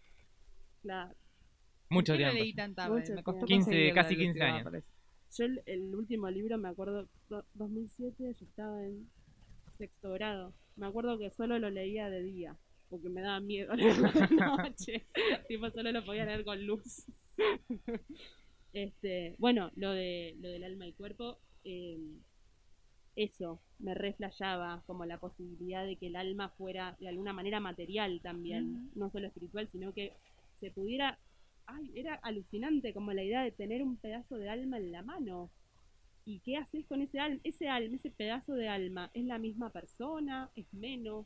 Claro. 0.84 1.15
Mucho 1.89 2.13
¿Por 2.13 2.17
qué 2.19 2.23
lo 2.25 2.29
tiempo. 2.32 2.43
leí 2.43 2.53
tan 2.53 2.75
tarde? 2.75 2.99
Mucho 2.99 3.13
Me 3.15 3.23
costó 3.23 3.45
tiempo. 3.45 3.65
15, 3.65 3.69
conseguirlo, 3.71 3.95
casi 3.95 4.13
el 4.13 4.19
15 4.19 4.29
último, 4.39 4.69
años. 4.69 4.86
Yo 5.38 5.45
el, 5.45 5.62
el 5.65 5.95
último 5.95 6.29
libro 6.29 6.58
me 6.60 6.69
acuerdo, 6.69 7.08
do- 7.29 7.45
2007, 7.55 8.15
yo 8.39 8.45
estaba 8.45 8.84
en 8.86 9.10
sexto 9.77 10.12
grado. 10.13 10.53
Me 10.75 10.86
acuerdo 10.86 11.17
que 11.17 11.32
solo 11.32 11.58
lo 11.58 11.69
leía 11.71 12.10
de 12.12 12.21
día, 12.21 12.55
porque 12.89 13.10
me 13.10 13.21
daba 13.21 13.39
miedo 13.39 13.73
leerlo 13.75 14.12
de 14.12 14.36
noche. 14.36 15.05
tipo, 15.47 15.69
solo 15.71 15.91
lo 15.91 16.05
podía 16.05 16.25
leer 16.25 16.43
con 16.43 16.63
luz. 16.67 17.05
Este, 18.73 19.36
bueno, 19.38 19.71
lo 19.75 19.91
de 19.91 20.36
lo 20.39 20.49
del 20.49 20.63
alma 20.63 20.88
y 20.88 20.93
cuerpo, 20.93 21.39
eh, 21.63 21.97
eso 23.15 23.62
me 23.79 23.93
reflejaba 23.93 24.84
como 24.86 25.05
la 25.05 25.19
posibilidad 25.19 25.86
de 25.86 25.95
que 25.97 26.08
el 26.08 26.15
alma 26.15 26.49
fuera 26.49 26.95
de 26.99 27.10
alguna 27.10 27.34
manera 27.34 27.60
material 27.60 28.21
también, 28.21 28.91
no 28.95 29.10
solo 29.10 29.27
espiritual, 29.27 29.67
sino 29.71 29.93
que 29.93 30.13
se 30.60 30.71
pudiera 30.71 31.17
ay, 31.69 31.91
era 31.95 32.15
alucinante 32.15 32.93
como 32.93 33.13
la 33.13 33.23
idea 33.23 33.43
de 33.43 33.51
tener 33.51 33.84
un 33.84 33.97
pedazo 33.97 34.38
de 34.38 34.49
alma 34.49 34.77
en 34.77 34.91
la 34.91 35.01
mano. 35.01 35.51
¿Y 36.25 36.39
qué 36.39 36.58
haces 36.58 36.86
con 36.86 37.01
ese 37.01 37.19
alma? 37.19 37.39
Ese 37.43 37.69
alma, 37.69 37.95
ese 37.95 38.12
pedazo 38.12 38.53
de 38.53 38.67
alma, 38.67 39.10
¿es 39.13 39.25
la 39.25 39.39
misma 39.39 39.71
persona? 39.71 40.51
¿Es 40.55 40.71
menos? 40.73 41.25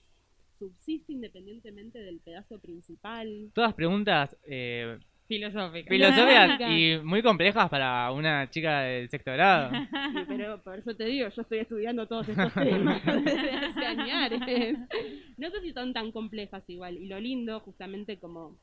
¿Subsiste 0.58 1.12
independientemente 1.12 2.00
del 2.00 2.20
pedazo 2.20 2.60
principal? 2.60 3.52
Todas 3.54 3.74
preguntas 3.74 4.38
eh, 4.48 4.98
Filosófica. 5.28 5.90
filosóficas 5.90 6.60
y 6.70 6.98
muy 7.04 7.22
complejas 7.22 7.70
para 7.70 8.12
una 8.12 8.50
chica 8.50 8.82
del 8.82 9.10
sexto 9.10 9.32
grado. 9.32 9.72
Sí, 10.14 10.20
pero 10.28 10.62
por 10.62 10.78
eso 10.78 10.96
te 10.96 11.06
digo, 11.06 11.28
yo 11.30 11.42
estoy 11.42 11.60
estudiando 11.60 12.08
todos 12.08 12.30
estos 12.30 12.54
temas 12.54 13.04
desde 13.04 13.52
hace 13.52 13.86
añares. 13.86 14.78
No 15.38 15.50
sé 15.50 15.62
si 15.62 15.74
son 15.74 15.94
tan 15.94 16.12
complejas 16.12 16.64
igual. 16.68 16.98
Y 16.98 17.08
lo 17.08 17.20
lindo, 17.20 17.60
justamente 17.62 18.20
como 18.20 18.58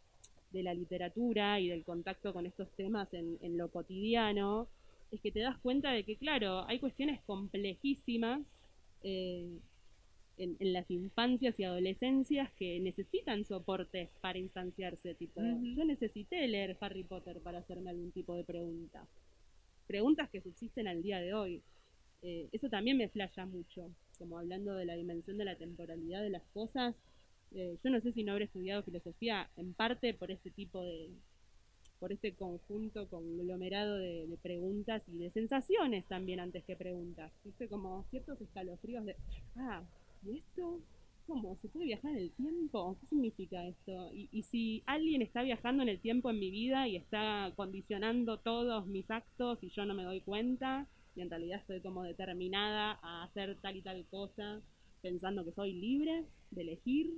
de 0.53 0.63
la 0.63 0.75
literatura 0.75 1.59
y 1.61 1.69
del 1.69 1.85
contacto 1.85 2.33
con 2.33 2.47
estos 2.47 2.71
temas 2.77 3.13
en, 3.15 3.39
en 3.41 3.57
lo 3.59 3.71
cotidiano, 3.71 4.69
es 5.11 5.21
que 5.21 5.33
te 5.33 5.41
das 5.41 5.59
cuenta 5.59 5.91
de 5.91 6.05
que, 6.05 6.17
claro, 6.17 6.67
hay 6.69 6.79
cuestiones 6.79 7.21
complejísimas 7.27 8.41
eh, 9.03 9.59
en, 10.41 10.57
en 10.59 10.73
las 10.73 10.91
infancias 10.91 11.61
y 11.61 11.65
adolescencias 11.65 12.51
que 12.53 12.81
necesitan 12.81 13.45
soportes 13.45 14.09
para 14.23 14.39
instanciarse. 14.39 15.15
Tipo, 15.15 15.41
Ujú. 15.41 15.67
yo 15.77 15.85
necesité 15.85 16.49
leer 16.49 16.77
Harry 16.81 17.05
Potter 17.05 17.41
para 17.41 17.59
hacerme 17.59 17.91
algún 17.91 18.11
tipo 18.11 18.35
de 18.35 18.45
pregunta. 18.45 19.07
Preguntas 19.87 20.31
que 20.31 20.41
subsisten 20.41 20.89
al 20.89 21.03
día 21.03 21.21
de 21.21 21.35
hoy. 21.35 21.63
Eh, 22.23 22.49
eso 22.53 22.69
también 22.71 22.97
me 22.97 23.09
flasha 23.09 23.45
mucho, 23.45 23.91
como 24.19 24.39
hablando 24.39 24.75
de 24.75 24.87
la 24.87 24.95
dimensión 24.97 25.37
de 25.37 25.45
la 25.45 25.57
temporalidad 25.57 26.23
de 26.23 26.31
las 26.31 26.43
cosas. 26.55 26.95
Eh, 27.53 27.77
yo 27.85 27.91
no 27.91 28.01
sé 28.01 28.13
si 28.13 28.25
no 28.25 28.33
habré 28.33 28.47
estudiado 28.47 28.83
filosofía 28.83 29.51
en 29.57 29.75
parte 29.75 30.15
por 30.15 30.31
este 30.31 30.51
tipo 30.51 30.83
de, 30.83 31.11
por 31.99 32.13
este 32.13 32.33
conjunto 32.35 33.09
conglomerado 33.09 33.97
de, 33.97 34.27
de 34.27 34.37
preguntas 34.39 35.03
y 35.09 35.19
de 35.19 35.31
sensaciones 35.31 36.07
también 36.07 36.41
antes 36.41 36.65
que 36.65 36.77
preguntas. 36.77 37.31
¿Viste? 37.45 37.69
Como 37.69 38.05
ciertos 38.11 38.41
escalofríos 38.41 39.05
de, 39.05 39.17
ah, 39.57 39.83
¿y 40.23 40.39
esto? 40.39 40.81
¿Cómo? 41.27 41.57
¿Se 41.57 41.69
puede 41.69 41.87
viajar 41.87 42.13
en 42.13 42.19
el 42.19 42.31
tiempo? 42.33 42.97
¿Qué 43.01 43.07
significa 43.07 43.67
esto? 43.67 44.13
Y, 44.13 44.29
y 44.33 44.43
si 44.45 44.83
alguien 44.87 45.23
está 45.23 45.43
viajando 45.43 45.83
en 45.83 45.89
el 45.89 46.01
tiempo 46.01 46.31
en 46.31 46.41
mi 46.41 46.51
vida 46.51 46.89
y 46.89 46.97
está 46.97 47.53
condicionando 47.57 48.39
todos 48.39 48.87
mis 48.87 49.11
actos 49.11 49.63
y 49.63 49.71
yo 49.71 49.85
no 49.85 49.95
me 49.95 50.03
doy 50.03 50.21
cuenta, 50.21 50.89
y 51.15 51.21
en 51.21 51.31
realidad 51.31 51.61
estoy 51.61 51.81
como 51.81 52.03
determinada 52.03 52.99
a 53.03 53.25
hacer 53.25 53.57
tal 53.61 53.77
y 53.77 53.83
tal 53.83 54.05
cosa, 54.11 54.61
pensando 55.03 55.45
que 55.45 55.53
soy 55.53 55.73
libre 55.73 56.25
de 56.51 56.63
elegir, 56.63 57.15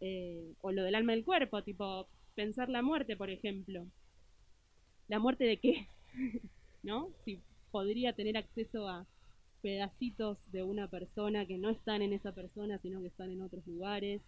eh, 0.00 0.54
o 0.60 0.72
lo 0.72 0.82
del 0.82 0.94
alma 0.94 1.12
del 1.12 1.24
cuerpo, 1.24 1.62
tipo 1.62 2.08
pensar 2.34 2.68
la 2.68 2.82
muerte, 2.82 3.16
por 3.16 3.30
ejemplo. 3.30 3.86
¿La 5.08 5.18
muerte 5.18 5.44
de 5.44 5.58
qué? 5.58 5.86
¿No? 6.82 7.10
Si 7.24 7.40
podría 7.70 8.12
tener 8.12 8.36
acceso 8.36 8.88
a 8.88 9.06
pedacitos 9.64 10.36
de 10.52 10.62
una 10.62 10.88
persona 10.88 11.46
que 11.46 11.56
no 11.56 11.70
están 11.70 12.02
en 12.02 12.12
esa 12.12 12.34
persona, 12.34 12.78
sino 12.80 13.00
que 13.00 13.06
están 13.06 13.30
en 13.30 13.40
otros 13.40 13.66
lugares. 13.66 14.20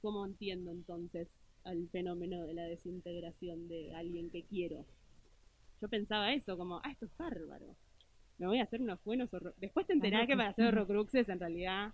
¿Cómo 0.00 0.24
entiendo 0.24 0.70
entonces 0.70 1.26
al 1.64 1.88
fenómeno 1.88 2.46
de 2.46 2.54
la 2.54 2.62
desintegración 2.66 3.66
de 3.66 3.92
alguien 3.96 4.30
que 4.30 4.44
quiero? 4.44 4.86
Yo 5.80 5.88
pensaba 5.88 6.32
eso, 6.32 6.56
como, 6.56 6.76
ah, 6.76 6.92
esto 6.92 7.06
es 7.06 7.16
bárbaro. 7.16 7.74
Me 8.38 8.46
voy 8.46 8.60
a 8.60 8.62
hacer 8.62 8.80
unos 8.80 9.02
buenos 9.02 9.34
horror... 9.34 9.52
Después 9.58 9.84
te 9.84 9.94
enterás 9.94 10.28
que 10.28 10.36
para 10.36 10.50
hacer 10.50 10.66
horrocruxes 10.66 11.28
en 11.28 11.40
realidad 11.40 11.92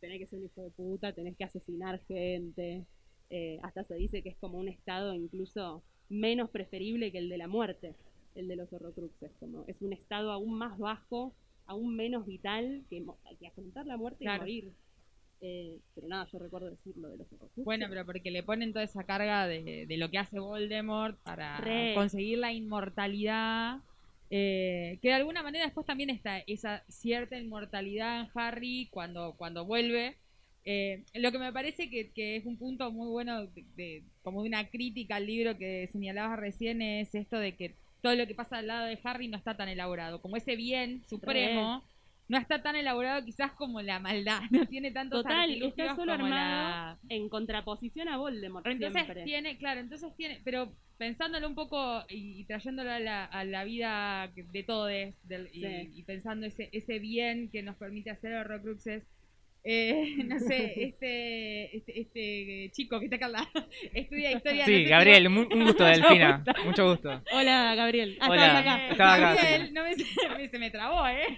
tenés 0.00 0.18
que 0.18 0.26
ser 0.26 0.40
un 0.40 0.46
hijo 0.46 0.62
de 0.62 0.70
puta, 0.70 1.12
tenés 1.12 1.36
que 1.36 1.44
asesinar 1.44 2.04
gente. 2.08 2.84
Eh, 3.30 3.60
hasta 3.62 3.84
se 3.84 3.94
dice 3.94 4.20
que 4.20 4.30
es 4.30 4.36
como 4.38 4.58
un 4.58 4.66
estado 4.66 5.14
incluso 5.14 5.84
menos 6.08 6.50
preferible 6.50 7.12
que 7.12 7.18
el 7.18 7.28
de 7.28 7.38
la 7.38 7.46
muerte, 7.46 7.94
el 8.34 8.48
de 8.48 8.56
los 8.56 8.72
horrocruxes. 8.72 9.30
Como 9.38 9.62
es 9.68 9.80
un 9.80 9.92
estado 9.92 10.32
aún 10.32 10.58
más 10.58 10.76
bajo, 10.76 11.32
aún 11.66 11.96
menos 11.96 12.26
vital 12.26 12.82
que, 12.90 13.04
que 13.40 13.46
afrontar 13.46 13.86
la 13.86 13.96
muerte 13.96 14.24
Claro. 14.24 14.46
y 14.46 14.62
morir. 14.62 14.72
Eh, 15.40 15.78
pero 15.94 16.08
nada, 16.08 16.26
yo 16.32 16.38
recuerdo 16.38 16.70
decirlo 16.70 17.10
de 17.10 17.18
los 17.18 17.26
horrocruxes. 17.32 17.64
Bueno, 17.64 17.86
pero 17.90 18.06
porque 18.06 18.30
le 18.30 18.42
ponen 18.42 18.72
toda 18.72 18.84
esa 18.84 19.04
carga 19.04 19.46
de, 19.46 19.84
de 19.86 19.96
lo 19.98 20.10
que 20.10 20.18
hace 20.18 20.38
Voldemort 20.38 21.18
para 21.22 21.58
Re. 21.58 21.92
conseguir 21.94 22.38
la 22.38 22.52
inmortalidad. 22.52 23.78
eh, 24.30 24.98
que 25.02 25.08
de 25.08 25.14
alguna 25.14 25.42
manera 25.42 25.64
después 25.66 25.86
también 25.86 26.08
está 26.10 26.38
esa 26.46 26.82
cierta 26.88 27.38
inmortalidad 27.38 28.20
en 28.22 28.28
Harry 28.34 28.88
cuando, 28.90 29.34
cuando 29.36 29.64
vuelve. 29.66 30.16
Eh, 30.64 31.02
lo 31.14 31.30
que 31.30 31.38
me 31.38 31.52
parece 31.52 31.90
que, 31.90 32.10
que 32.10 32.36
es 32.36 32.46
un 32.46 32.56
punto 32.56 32.90
muy 32.90 33.08
bueno, 33.10 33.46
de, 33.46 33.64
de- 33.76 34.02
como 34.22 34.42
de 34.42 34.48
una 34.48 34.66
crítica 34.70 35.16
al 35.16 35.26
libro 35.26 35.58
que 35.58 35.88
señalabas 35.92 36.38
recién, 36.38 36.80
es 36.80 37.14
esto 37.14 37.38
de 37.38 37.54
que 37.54 37.74
todo 38.04 38.14
lo 38.16 38.26
que 38.26 38.34
pasa 38.34 38.58
al 38.58 38.66
lado 38.66 38.84
de 38.86 38.98
Harry 39.02 39.28
no 39.28 39.38
está 39.38 39.56
tan 39.56 39.68
elaborado. 39.70 40.20
Como 40.20 40.36
ese 40.36 40.56
bien 40.56 41.02
supremo 41.08 41.82
no 42.28 42.36
está 42.38 42.62
tan 42.62 42.76
elaborado 42.76 43.24
quizás 43.24 43.52
como 43.52 43.80
la 43.80 43.98
maldad. 43.98 44.40
No 44.50 44.66
tiene 44.66 44.90
tantos 44.90 45.22
Total, 45.22 45.50
está 45.62 45.96
solo 45.96 46.12
armado 46.12 46.30
la- 46.34 46.98
en 47.08 47.28
contraposición 47.30 48.08
a 48.08 48.18
Voldemort 48.18 48.66
entonces 48.66 49.02
siempre. 49.04 49.24
tiene, 49.24 49.56
claro, 49.56 49.80
entonces 49.80 50.14
tiene, 50.16 50.40
pero 50.44 50.72
pensándolo 50.98 51.48
un 51.48 51.54
poco 51.54 52.04
y, 52.10 52.40
y 52.40 52.44
trayéndolo 52.44 52.90
a 52.90 53.00
la, 53.00 53.24
a 53.24 53.44
la 53.44 53.64
vida 53.64 54.30
de 54.34 54.62
todos 54.62 54.88
del, 55.24 55.48
y, 55.52 55.98
y 55.98 56.02
pensando 56.04 56.44
ese, 56.46 56.68
ese 56.72 56.98
bien 56.98 57.48
que 57.50 57.62
nos 57.62 57.76
permite 57.76 58.10
hacer 58.10 58.34
Horrocruxes, 58.34 59.02
eh, 59.64 60.16
no 60.26 60.38
sé, 60.40 60.72
este, 60.84 61.76
este, 61.76 62.00
este 62.00 62.70
chico 62.72 62.98
que 62.98 63.06
está 63.06 63.16
acá 63.16 63.26
al 63.26 63.32
lado, 63.32 63.46
estudia 63.94 64.32
historia. 64.32 64.60
no 64.60 64.66
sé 64.66 64.72
Sí, 64.76 64.82
si 64.84 64.88
Gabriel, 64.90 65.26
un 65.28 65.64
gusto, 65.64 65.84
Delfina. 65.84 66.44
Mucho 66.64 66.90
gusto. 66.90 67.22
Hola, 67.32 67.74
Gabriel. 67.74 68.16
Ah, 68.20 68.28
Hola. 68.30 68.46
estabas 68.46 68.60
acá. 68.66 68.88
Estaba 68.88 69.14
acá, 69.14 69.34
Gabriel, 69.34 69.74
no 69.74 69.82
me, 69.82 69.90
me- 70.38 70.48
se 70.48 70.58
me 70.58 70.70
trabó, 70.70 71.06
¿eh? 71.08 71.36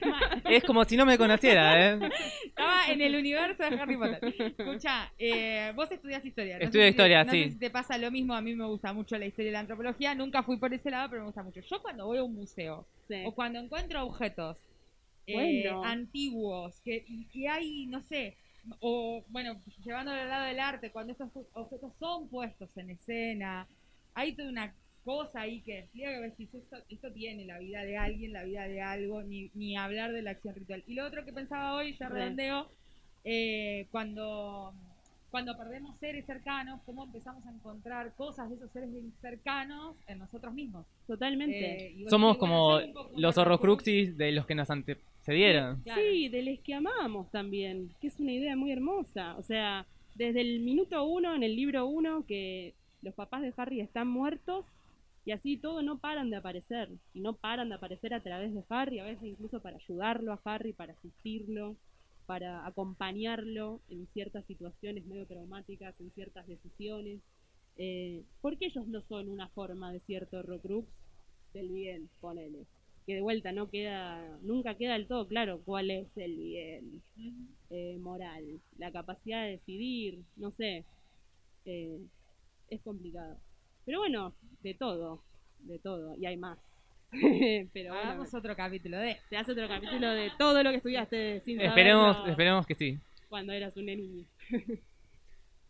Es 0.50 0.64
como 0.64 0.84
si 0.84 0.96
no 0.96 1.06
me 1.06 1.16
conociera, 1.18 1.92
¿eh? 1.94 1.98
Estaba 2.46 2.88
en 2.88 3.00
el 3.00 3.14
universo 3.16 3.62
de 3.62 3.80
Harry 3.80 3.96
Potter. 3.96 4.34
Escucha, 4.58 5.12
eh, 5.18 5.72
vos 5.74 5.90
estudias 5.90 6.24
historia. 6.24 6.58
Estudio 6.58 6.82
sé 6.82 6.88
si- 6.88 6.90
historia, 6.90 7.24
no 7.24 7.32
sí. 7.32 7.44
sé 7.44 7.50
si 7.50 7.58
te 7.58 7.70
pasa 7.70 7.96
lo 7.98 8.10
mismo. 8.10 8.34
A 8.34 8.40
mí 8.40 8.54
me 8.54 8.66
gusta 8.66 8.92
mucho 8.92 9.16
la 9.18 9.26
historia 9.26 9.50
y 9.50 9.52
la 9.52 9.60
antropología. 9.60 10.14
Nunca 10.14 10.42
fui 10.42 10.56
por 10.58 10.72
ese 10.74 10.90
lado, 10.90 11.08
pero 11.10 11.22
me 11.22 11.26
gusta 11.26 11.42
mucho. 11.42 11.60
Yo 11.60 11.80
cuando 11.80 12.06
voy 12.06 12.18
a 12.18 12.22
un 12.24 12.34
museo 12.34 12.86
Sí. 13.08 13.22
o 13.24 13.32
cuando 13.32 13.60
encuentro 13.60 14.02
objetos 14.04 14.58
eh, 15.26 15.68
antiguos 15.84 16.80
que, 16.80 17.04
y, 17.08 17.26
y 17.32 17.46
hay, 17.46 17.86
no 17.86 18.00
sé, 18.00 18.36
o 18.80 19.22
bueno, 19.28 19.60
llevándolo 19.84 20.20
al 20.20 20.28
lado 20.28 20.46
del 20.46 20.60
arte, 20.60 20.90
cuando 20.90 21.12
estos 21.12 21.30
objetos 21.54 21.92
son 21.98 22.28
puestos 22.28 22.68
en 22.76 22.90
escena, 22.90 23.66
hay 24.14 24.32
toda 24.32 24.48
una 24.48 24.74
cosa 25.04 25.42
ahí 25.42 25.60
que 25.60 25.78
explica 25.80 26.10
que 26.10 26.20
decís, 26.20 26.48
esto, 26.52 26.76
esto 26.88 27.12
tiene 27.12 27.44
la 27.44 27.58
vida 27.58 27.84
de 27.84 27.96
alguien, 27.96 28.32
la 28.32 28.42
vida 28.42 28.66
de 28.66 28.82
algo, 28.82 29.22
ni, 29.22 29.50
ni 29.54 29.76
hablar 29.76 30.12
de 30.12 30.22
la 30.22 30.32
acción 30.32 30.54
ritual. 30.54 30.82
Y 30.88 30.94
lo 30.94 31.06
otro 31.06 31.24
que 31.24 31.32
pensaba 31.32 31.74
hoy, 31.74 31.96
ya 31.96 32.08
Re. 32.08 32.20
redondeo, 32.22 32.68
eh, 33.22 33.86
cuando, 33.92 34.72
cuando 35.30 35.56
perdemos 35.56 35.96
seres 36.00 36.26
cercanos, 36.26 36.80
cómo 36.84 37.04
empezamos 37.04 37.46
a 37.46 37.50
encontrar 37.52 38.14
cosas 38.16 38.48
de 38.50 38.56
esos 38.56 38.70
seres 38.72 38.88
cercanos 39.20 39.94
en 40.08 40.18
nosotros 40.18 40.52
mismos. 40.54 40.84
Totalmente. 41.06 41.86
Eh, 42.02 42.06
Somos 42.10 42.36
como 42.36 42.80
los 42.80 43.38
Horrocrux. 43.38 43.38
horrocruxis 43.38 44.16
de 44.18 44.32
los 44.32 44.44
que 44.46 44.56
nos 44.56 44.70
antecedieron. 45.26 45.82
Claro. 45.82 46.00
Sí, 46.02 46.28
de 46.28 46.42
los 46.42 46.60
que 46.60 46.74
amamos 46.74 47.30
también, 47.30 47.90
que 48.00 48.08
es 48.08 48.20
una 48.20 48.32
idea 48.32 48.56
muy 48.56 48.72
hermosa. 48.72 49.36
O 49.36 49.42
sea, 49.42 49.86
desde 50.14 50.40
el 50.40 50.60
minuto 50.60 51.04
uno, 51.04 51.34
en 51.34 51.42
el 51.42 51.56
libro 51.56 51.86
uno, 51.86 52.24
que 52.26 52.74
Los 53.02 53.14
papás 53.14 53.42
de 53.42 53.52
Harry 53.56 53.80
están 53.80 54.08
muertos 54.08 54.64
y 55.24 55.32
así 55.32 55.56
todo 55.56 55.82
no 55.82 55.98
paran 55.98 56.30
de 56.30 56.36
aparecer. 56.36 56.90
Y 57.12 57.20
no 57.20 57.34
paran 57.34 57.68
de 57.68 57.74
aparecer 57.74 58.14
a 58.14 58.22
través 58.22 58.54
de 58.54 58.64
Harry, 58.68 59.00
a 59.00 59.04
veces 59.04 59.24
incluso 59.24 59.60
para 59.60 59.76
ayudarlo 59.76 60.32
a 60.32 60.40
Harry, 60.44 60.72
para 60.72 60.92
asistirlo, 60.92 61.76
para 62.26 62.66
acompañarlo 62.66 63.80
en 63.88 64.06
ciertas 64.08 64.44
situaciones 64.46 65.06
medio 65.06 65.26
traumáticas, 65.26 66.00
en 66.00 66.10
ciertas 66.12 66.46
decisiones. 66.46 67.20
Eh, 67.78 68.24
porque 68.40 68.66
ellos 68.66 68.86
no 68.88 69.02
son 69.02 69.28
una 69.28 69.48
forma 69.48 69.92
de 69.92 70.00
cierto 70.00 70.38
Horrocrux 70.38 70.88
del 71.52 71.70
bien, 71.70 72.08
ponele. 72.20 72.66
Que 73.06 73.14
de 73.14 73.20
vuelta 73.20 73.52
no 73.52 73.70
queda, 73.70 74.20
nunca 74.42 74.74
queda 74.74 74.94
del 74.94 75.06
todo 75.06 75.28
claro 75.28 75.60
cuál 75.64 75.90
es 75.90 76.08
el 76.16 76.36
bien 77.14 77.48
eh, 77.70 77.96
moral, 78.00 78.60
la 78.78 78.90
capacidad 78.90 79.42
de 79.44 79.52
decidir, 79.52 80.18
no 80.36 80.50
sé, 80.50 80.84
eh, 81.64 82.00
es 82.68 82.80
complicado. 82.82 83.36
Pero 83.84 84.00
bueno, 84.00 84.34
de 84.62 84.74
todo, 84.74 85.22
de 85.60 85.78
todo, 85.78 86.16
y 86.16 86.26
hay 86.26 86.36
más. 86.36 86.58
Pero 87.72 87.94
bueno, 87.94 88.10
Hagamos 88.10 88.34
otro 88.34 88.56
capítulo 88.56 88.98
de. 88.98 89.16
se 89.28 89.36
hace 89.36 89.52
otro 89.52 89.68
capítulo 89.68 90.10
de 90.10 90.30
todo 90.38 90.62
lo 90.62 90.70
que 90.70 90.76
estudiaste 90.78 91.40
sin 91.42 91.60
Esperemos, 91.60 92.16
saberlo 92.16 92.30
esperemos 92.32 92.66
que 92.66 92.74
sí. 92.74 92.98
cuando 93.28 93.52
eras 93.52 93.76
un 93.76 93.86
niño. 93.86 94.24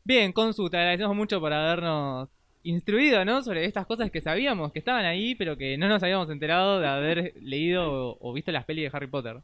Bien, 0.04 0.32
Consu, 0.32 0.70
te 0.70 0.76
agradecemos 0.76 1.16
mucho 1.16 1.40
por 1.40 1.52
habernos 1.52 2.28
instruido, 2.68 3.24
¿no? 3.24 3.42
Sobre 3.42 3.64
estas 3.64 3.86
cosas 3.86 4.10
que 4.10 4.20
sabíamos, 4.20 4.72
que 4.72 4.78
estaban 4.78 5.04
ahí, 5.04 5.34
pero 5.34 5.56
que 5.56 5.76
no 5.78 5.88
nos 5.88 6.02
habíamos 6.02 6.28
enterado 6.30 6.80
de 6.80 6.86
haber 6.88 7.32
leído 7.40 8.10
o, 8.12 8.18
o 8.20 8.32
visto 8.32 8.52
las 8.52 8.64
pelis 8.64 8.90
de 8.90 8.96
Harry 8.96 9.06
Potter. 9.06 9.36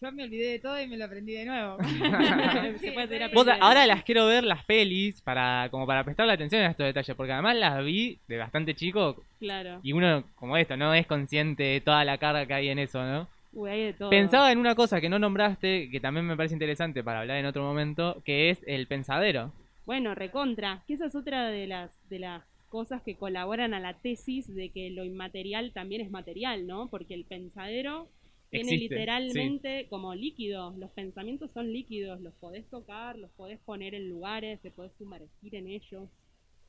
Yo 0.00 0.12
me 0.12 0.22
olvidé 0.22 0.52
de 0.52 0.58
todo 0.60 0.80
y 0.80 0.86
me 0.86 0.96
lo 0.96 1.06
aprendí 1.06 1.32
de 1.32 1.44
nuevo. 1.44 1.76
Se 2.80 2.92
puede 2.92 3.08
seguir 3.08 3.30
Vos, 3.34 3.48
ahora 3.60 3.84
las 3.84 4.04
quiero 4.04 4.26
ver 4.26 4.44
las 4.44 4.64
pelis 4.64 5.20
para 5.22 5.68
como 5.72 5.86
para 5.88 6.04
prestarle 6.04 6.32
atención 6.34 6.62
a 6.62 6.70
estos 6.70 6.86
detalles, 6.86 7.16
porque 7.16 7.32
además 7.32 7.56
las 7.56 7.84
vi 7.84 8.18
de 8.28 8.38
bastante 8.38 8.74
chico 8.74 9.16
Claro. 9.40 9.80
y 9.82 9.92
uno, 9.92 10.22
como 10.36 10.56
esto, 10.56 10.76
no 10.76 10.94
es 10.94 11.04
consciente 11.06 11.64
de 11.64 11.80
toda 11.80 12.04
la 12.04 12.16
carga 12.18 12.46
que 12.46 12.54
hay 12.54 12.68
en 12.68 12.78
eso, 12.78 13.02
¿no? 13.02 13.26
Uy, 13.52 13.70
hay 13.70 13.84
de 13.86 13.92
todo. 13.94 14.10
Pensaba 14.10 14.52
en 14.52 14.58
una 14.58 14.76
cosa 14.76 15.00
que 15.00 15.08
no 15.08 15.18
nombraste, 15.18 15.88
que 15.90 15.98
también 16.00 16.26
me 16.26 16.36
parece 16.36 16.54
interesante 16.54 17.02
para 17.02 17.20
hablar 17.20 17.38
en 17.38 17.46
otro 17.46 17.62
momento, 17.64 18.22
que 18.24 18.50
es 18.50 18.62
el 18.68 18.86
pensadero. 18.86 19.52
Bueno, 19.88 20.14
recontra. 20.14 20.84
Que 20.86 20.92
esa 20.92 21.06
es 21.06 21.14
otra 21.14 21.48
de 21.48 21.66
las, 21.66 21.90
de 22.10 22.18
las 22.18 22.44
cosas 22.68 23.00
que 23.02 23.16
colaboran 23.16 23.72
a 23.72 23.80
la 23.80 23.94
tesis 23.94 24.46
de 24.54 24.68
que 24.68 24.90
lo 24.90 25.02
inmaterial 25.02 25.72
también 25.72 26.02
es 26.02 26.10
material, 26.10 26.66
¿no? 26.66 26.90
Porque 26.90 27.14
el 27.14 27.24
pensadero 27.24 28.10
tiene 28.50 28.76
literalmente 28.76 29.86
como 29.88 30.14
líquidos. 30.14 30.76
Los 30.76 30.90
pensamientos 30.90 31.52
son 31.52 31.72
líquidos, 31.72 32.20
los 32.20 32.34
podés 32.34 32.68
tocar, 32.68 33.18
los 33.18 33.30
podés 33.30 33.60
poner 33.60 33.94
en 33.94 34.10
lugares, 34.10 34.60
te 34.60 34.70
podés 34.70 34.92
sumergir 34.92 35.54
en 35.54 35.68
ellos. 35.68 36.10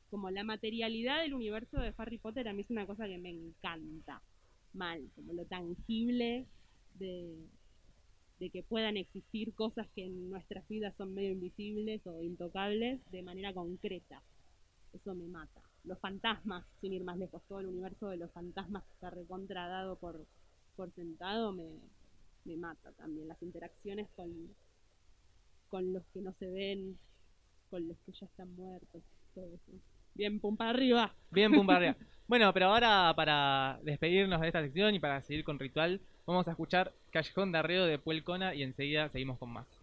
Como 0.08 0.30
la 0.30 0.42
materialidad 0.42 1.20
del 1.20 1.34
universo 1.34 1.78
de 1.78 1.92
Harry 1.98 2.16
Potter 2.16 2.48
a 2.48 2.54
mí 2.54 2.62
es 2.62 2.70
una 2.70 2.86
cosa 2.86 3.06
que 3.06 3.18
me 3.18 3.28
encanta. 3.28 4.22
Mal, 4.72 5.10
como 5.14 5.34
lo 5.34 5.44
tangible 5.44 6.46
de, 6.94 7.36
de 8.40 8.48
que 8.48 8.62
puedan 8.62 8.96
existir 8.96 9.54
cosas 9.54 9.86
que 9.94 10.06
en 10.06 10.30
nuestras 10.30 10.66
vidas 10.66 10.94
son 10.96 11.14
medio 11.14 11.30
invisibles 11.30 12.04
o 12.06 12.22
intocables 12.22 12.98
de 13.12 13.22
manera 13.22 13.52
concreta. 13.52 14.22
Eso 14.94 15.14
me 15.14 15.28
mata. 15.28 15.60
Los 15.84 15.98
fantasmas, 16.00 16.64
sin 16.80 16.94
ir 16.94 17.04
más 17.04 17.18
lejos, 17.18 17.42
todo 17.46 17.60
el 17.60 17.66
universo 17.66 18.08
de 18.08 18.16
los 18.16 18.32
fantasmas 18.32 18.82
que 18.84 18.92
está 18.94 19.10
recontradado 19.10 19.96
por, 19.96 20.26
por 20.74 20.90
sentado 20.92 21.52
me, 21.52 21.68
me 22.44 22.56
mata 22.56 22.92
también. 22.92 23.28
Las 23.28 23.42
interacciones 23.42 24.08
con, 24.16 24.30
con 25.68 25.92
los 25.92 26.02
que 26.14 26.22
no 26.22 26.32
se 26.38 26.50
ven, 26.50 26.98
con 27.68 27.86
los 27.86 27.98
que 27.98 28.12
ya 28.12 28.26
están 28.26 28.54
muertos, 28.56 29.02
todo 29.34 29.46
eso. 29.54 29.72
Bien, 30.14 30.40
pum 30.40 30.56
para 30.56 30.70
arriba. 30.70 31.14
Bien, 31.30 31.52
pum, 31.52 31.66
para 31.66 31.78
arriba. 31.78 31.96
Bueno, 32.26 32.52
pero 32.54 32.66
ahora 32.66 33.12
para 33.16 33.80
despedirnos 33.82 34.40
de 34.40 34.46
esta 34.46 34.62
sección 34.62 34.94
y 34.94 35.00
para 35.00 35.20
seguir 35.20 35.42
con 35.42 35.58
Ritual, 35.58 36.00
vamos 36.26 36.46
a 36.46 36.52
escuchar 36.52 36.94
Callejón 37.10 37.52
de 37.52 37.58
Arreo 37.58 37.86
de 37.86 37.98
Puelcona 37.98 38.54
y 38.54 38.62
enseguida 38.62 39.08
seguimos 39.10 39.38
con 39.38 39.50
más. 39.50 39.79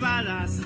Las 0.00 0.60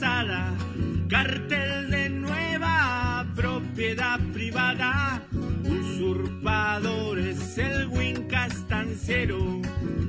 Cartel 0.00 1.90
de 1.90 2.08
nueva 2.08 3.26
propiedad 3.34 4.20
privada. 4.32 5.20
Usurpadores, 5.64 7.58
el 7.58 7.88
Winca 7.88 8.46
estanciero. 8.46 9.60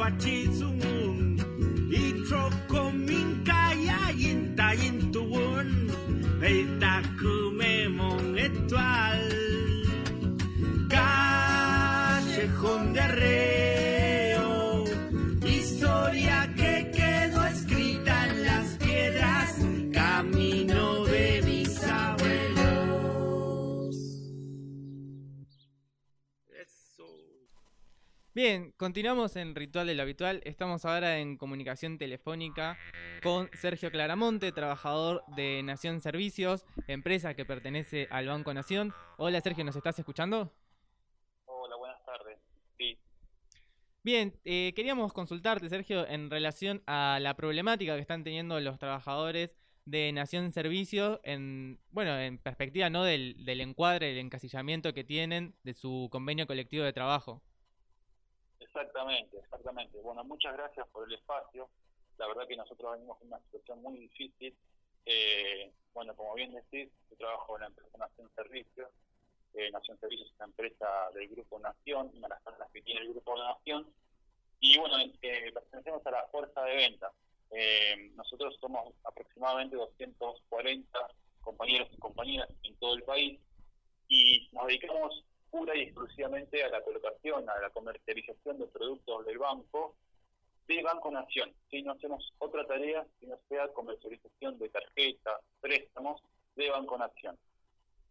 batizo 0.08 0.77
continuamos 28.78 29.36
en 29.36 29.56
Ritual 29.56 29.88
de 29.88 29.96
lo 29.96 30.04
Habitual. 30.04 30.42
Estamos 30.46 30.86
ahora 30.86 31.20
en 31.20 31.38
comunicación 31.38 31.98
telefónica 31.98 32.78
con 33.24 33.50
Sergio 33.54 33.92
Claramonte, 33.92 34.52
trabajador 34.52 35.24
de 35.36 35.64
Nación 35.64 36.00
Servicios, 36.00 36.66
empresa 36.88 37.34
que 37.34 37.44
pertenece 37.44 38.08
al 38.12 38.28
Banco 38.28 38.54
Nación. 38.54 38.94
Hola 39.18 39.42
Sergio, 39.42 39.64
¿nos 39.64 39.76
estás 39.76 39.98
escuchando? 39.98 40.54
Hola, 41.46 41.76
buenas 41.76 42.06
tardes. 42.06 42.38
Sí, 42.78 42.98
Bien, 44.04 44.40
eh, 44.46 44.74
queríamos 44.76 45.12
consultarte, 45.12 45.68
Sergio, 45.70 46.08
en 46.08 46.30
relación 46.30 46.84
a 46.86 47.20
la 47.20 47.36
problemática 47.36 47.96
que 47.96 48.02
están 48.02 48.24
teniendo 48.24 48.60
los 48.60 48.78
trabajadores 48.78 49.52
de 49.86 50.12
Nación 50.12 50.52
Servicios, 50.52 51.20
en, 51.24 51.80
bueno, 51.90 52.18
en 52.20 52.38
perspectiva 52.38 52.90
¿no? 52.90 53.04
del, 53.04 53.44
del 53.44 53.62
encuadre, 53.62 54.10
del 54.10 54.20
encasillamiento 54.20 54.94
que 54.94 55.04
tienen 55.04 55.56
de 55.64 55.74
su 55.74 56.10
convenio 56.12 56.46
colectivo 56.46 56.84
de 56.84 56.94
trabajo. 56.94 57.42
Exactamente, 58.78 59.38
exactamente. 59.38 60.00
Bueno, 60.02 60.24
muchas 60.24 60.54
gracias 60.54 60.88
por 60.90 61.08
el 61.08 61.16
espacio. 61.16 61.70
La 62.18 62.28
verdad 62.28 62.48
que 62.48 62.56
nosotros 62.56 62.94
venimos 62.94 63.20
en 63.22 63.28
una 63.28 63.40
situación 63.42 63.82
muy 63.82 63.98
difícil. 63.98 64.56
Eh, 65.06 65.72
bueno, 65.94 66.16
como 66.16 66.36
bien 66.36 66.54
decís, 66.54 66.90
yo 67.10 67.18
trabajo 67.18 67.56
en 67.56 67.62
la 67.62 67.68
empresa 67.68 67.98
Nación 67.98 68.30
Servicios. 68.36 68.90
Eh, 69.54 69.72
Nación 69.72 70.00
Servicios 70.00 70.30
es 70.30 70.36
una 70.36 70.46
empresa 70.46 71.10
del 71.14 71.28
Grupo 71.30 71.60
Nación, 71.60 72.12
una 72.16 72.28
de 72.28 72.60
las 72.60 72.72
que 72.72 72.82
tiene 72.82 73.02
el 73.02 73.10
Grupo 73.10 73.36
Nación. 73.38 73.88
Y 74.60 74.78
bueno, 74.78 74.98
eh, 75.22 75.52
pertenecemos 75.52 76.06
a 76.06 76.12
la 76.12 76.28
fuerza 76.28 76.62
de 76.64 76.76
venta. 76.76 77.12
Eh, 77.52 78.12
nosotros 78.16 78.56
somos 78.60 78.94
aproximadamente 79.04 79.76
240 79.76 81.00
compañeros 81.42 81.88
y 81.92 81.98
compañeras 81.98 82.50
en 82.64 82.76
todo 82.76 82.96
el 82.96 83.04
país 83.04 83.40
y 84.10 84.50
nos 84.52 84.68
dedicamos 84.68 85.24
pura 85.50 85.76
y 85.76 85.82
exclusivamente 85.82 86.64
a 86.64 86.70
la 86.70 86.82
colocación, 86.82 87.50
a 87.50 87.60
la 87.60 87.70
comercialización 87.70 88.60
de 88.60 88.68
productos 88.68 89.26
del 89.26 89.38
banco, 89.38 89.96
de 90.68 90.84
Banco 90.84 91.12
Nación. 91.12 91.54
¿sí? 91.70 91.82
No 91.82 91.94
hacemos 91.94 92.34
otra 92.40 92.66
tarea 92.66 93.06
que 93.20 93.28
no 93.28 93.40
sea 93.48 93.68
comercialización 93.70 94.60
de 94.60 94.70
tarjetas, 94.70 95.42
préstamos 95.62 96.22
de 96.56 96.70
Banco 96.70 96.98
Nación. 96.98 97.38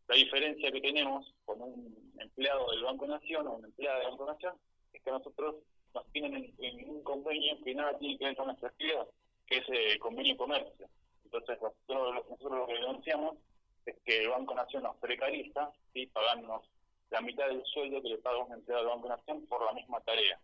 La 0.08 0.14
diferencia 0.14 0.70
que 0.70 0.80
tenemos 0.80 1.34
con 1.44 1.60
un 1.60 2.12
empleado 2.18 2.70
del 2.70 2.84
Banco 2.84 3.06
Nación 3.06 3.46
o 3.46 3.54
una 3.54 3.66
empleada 3.66 3.98
del 3.98 4.10
Banco 4.10 4.26
Nación 4.26 4.54
es 4.92 5.02
que 5.02 5.10
nosotros 5.10 5.56
nos 5.94 6.06
tienen 6.12 6.34
en, 6.58 6.80
en 6.80 6.90
un 6.90 7.02
convenio 7.02 7.62
que 7.62 7.74
nada 7.74 7.98
tiene 7.98 8.18
que 8.18 8.24
ver 8.24 8.36
con 8.36 8.46
nuestra 8.46 8.68
actividad, 8.68 9.06
que 9.46 9.58
es 9.58 9.68
el 9.68 9.98
convenio 9.98 10.34
de 10.34 10.38
comercio. 10.38 10.88
Entonces 11.24 11.58
nosotros, 11.60 12.24
nosotros 12.30 12.58
lo 12.58 12.66
que 12.66 12.74
denunciamos 12.74 13.36
es 13.84 13.96
que 14.04 14.22
el 14.22 14.28
Banco 14.28 14.54
Nación 14.54 14.84
nos 14.84 14.96
precariza, 14.96 15.70
¿sí? 15.92 16.06
pagándonos 16.06 16.62
la 17.10 17.20
mitad 17.20 17.46
del 17.48 17.64
sueldo 17.66 18.02
que 18.02 18.08
le 18.10 18.18
paga 18.18 18.38
un 18.44 18.52
empleado 18.52 18.84
del 18.84 18.94
Banco 18.94 19.08
Nación 19.08 19.46
por 19.46 19.64
la 19.64 19.72
misma 19.72 20.00
tarea. 20.02 20.40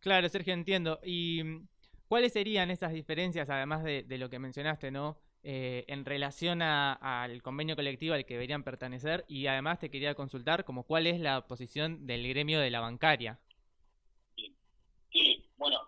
Claro, 0.00 0.28
Sergio, 0.28 0.54
entiendo. 0.54 1.00
¿Y 1.04 1.42
mm, 1.44 1.68
cuáles 2.08 2.32
serían 2.32 2.70
esas 2.70 2.92
diferencias, 2.92 3.48
además 3.50 3.82
de, 3.84 4.02
de 4.04 4.18
lo 4.18 4.30
que 4.30 4.38
mencionaste, 4.38 4.90
¿no? 4.90 5.18
Eh, 5.42 5.84
en 5.88 6.04
relación 6.04 6.60
a- 6.62 6.94
al 7.22 7.42
convenio 7.42 7.76
colectivo 7.76 8.14
al 8.14 8.24
que 8.24 8.34
deberían 8.34 8.64
pertenecer 8.64 9.24
y 9.28 9.46
además 9.46 9.78
te 9.78 9.90
quería 9.90 10.14
consultar 10.14 10.64
como 10.64 10.84
cuál 10.84 11.06
es 11.06 11.20
la 11.20 11.46
posición 11.46 12.06
del 12.06 12.26
gremio 12.28 12.58
de 12.60 12.70
la 12.70 12.80
bancaria. 12.80 13.38
Sí, 15.12 15.48
bueno, 15.56 15.78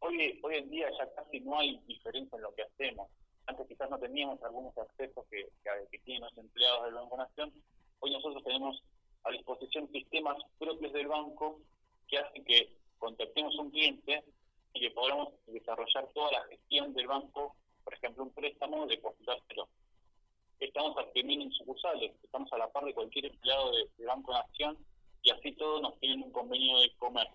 hoy, 0.00 0.40
hoy 0.42 0.56
en 0.56 0.70
día 0.70 0.88
ya 0.98 1.14
casi 1.14 1.40
no 1.40 1.58
hay 1.58 1.78
diferencia 1.86 2.36
en 2.36 2.42
lo 2.42 2.54
que 2.54 2.62
hacemos. 2.62 3.08
Antes 3.48 3.66
quizás 3.66 3.88
no 3.88 3.98
teníamos 3.98 4.42
algunos 4.42 4.76
accesos 4.76 5.24
que, 5.30 5.48
que, 5.90 5.98
tienen 6.00 6.22
los 6.22 6.36
empleados 6.36 6.84
del 6.84 6.94
Banco 6.94 7.16
Nación. 7.16 7.50
Hoy 8.00 8.10
nosotros 8.10 8.44
tenemos 8.44 8.84
a 9.24 9.30
disposición 9.30 9.90
sistemas 9.90 10.36
propios 10.58 10.92
del 10.92 11.08
banco 11.08 11.58
que 12.06 12.18
hacen 12.18 12.44
que 12.44 12.76
contactemos 12.98 13.56
un 13.56 13.70
cliente 13.70 14.22
y 14.74 14.80
que 14.80 14.90
podamos 14.90 15.30
desarrollar 15.46 16.06
toda 16.12 16.30
la 16.30 16.44
gestión 16.48 16.92
del 16.92 17.06
banco, 17.06 17.56
por 17.84 17.94
ejemplo, 17.94 18.24
un 18.24 18.34
préstamo, 18.34 18.86
depositárselo. 18.86 19.66
Estamos 20.60 20.94
también 20.96 21.40
en 21.40 21.52
sucursales, 21.52 22.12
estamos 22.22 22.52
a 22.52 22.58
la 22.58 22.70
par 22.70 22.84
de 22.84 22.92
cualquier 22.92 23.26
empleado 23.26 23.72
de, 23.72 23.88
de 23.96 24.04
Banco 24.04 24.30
Nación 24.34 24.76
y 25.22 25.30
así 25.30 25.52
todos 25.52 25.80
nos 25.80 25.98
tienen 26.00 26.22
un 26.22 26.32
convenio 26.32 26.80
de 26.80 26.94
comercio. 26.96 27.34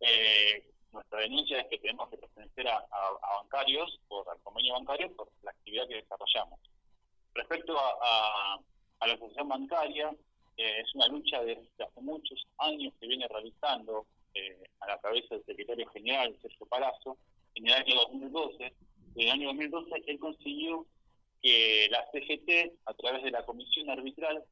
Eh, 0.00 0.71
nuestra 0.92 1.20
denuncia 1.20 1.60
es 1.60 1.68
que 1.68 1.78
tenemos 1.78 2.08
que 2.10 2.18
pertenecer 2.18 2.68
a, 2.68 2.76
a- 2.76 3.18
a 3.22 3.36
bancarios, 3.42 3.98
por 4.08 4.28
al 4.28 4.40
convenio 4.42 4.74
bancario, 4.74 5.14
por 5.16 5.28
la 5.42 5.50
actividad 5.50 5.88
que 5.88 5.96
desarrollamos. 5.96 6.58
Respecto 7.34 7.76
a, 7.78 8.60
la 9.06 9.14
asociación 9.14 9.48
bancaria, 9.48 10.14
eh, 10.56 10.80
es 10.80 10.94
una 10.94 11.08
lucha 11.08 11.42
desde 11.42 11.68
hace 11.84 12.00
muchos 12.00 12.46
años 12.58 12.92
que 13.00 13.06
viene 13.08 13.26
realizando 13.28 14.06
eh, 14.34 14.62
a 14.80 14.86
la 14.86 14.98
cabeza 15.00 15.34
del 15.34 15.44
secretario 15.44 15.86
general, 15.88 16.36
Sergio 16.40 16.66
Palazzo, 16.66 17.16
en 17.54 17.66
el 17.66 17.72
año 17.74 17.94
2012. 17.96 18.64
En 19.16 19.22
el 19.22 19.30
año 19.30 19.48
2012 19.48 20.02
él 20.06 20.18
consiguió 20.18 20.86
que 21.42 21.88
la 21.90 22.06
CGT, 22.12 22.78
a 22.86 22.94
través 22.94 23.22
de 23.24 23.30
la 23.30 23.44
comisión 23.44 23.90
arbitral, 23.90 24.44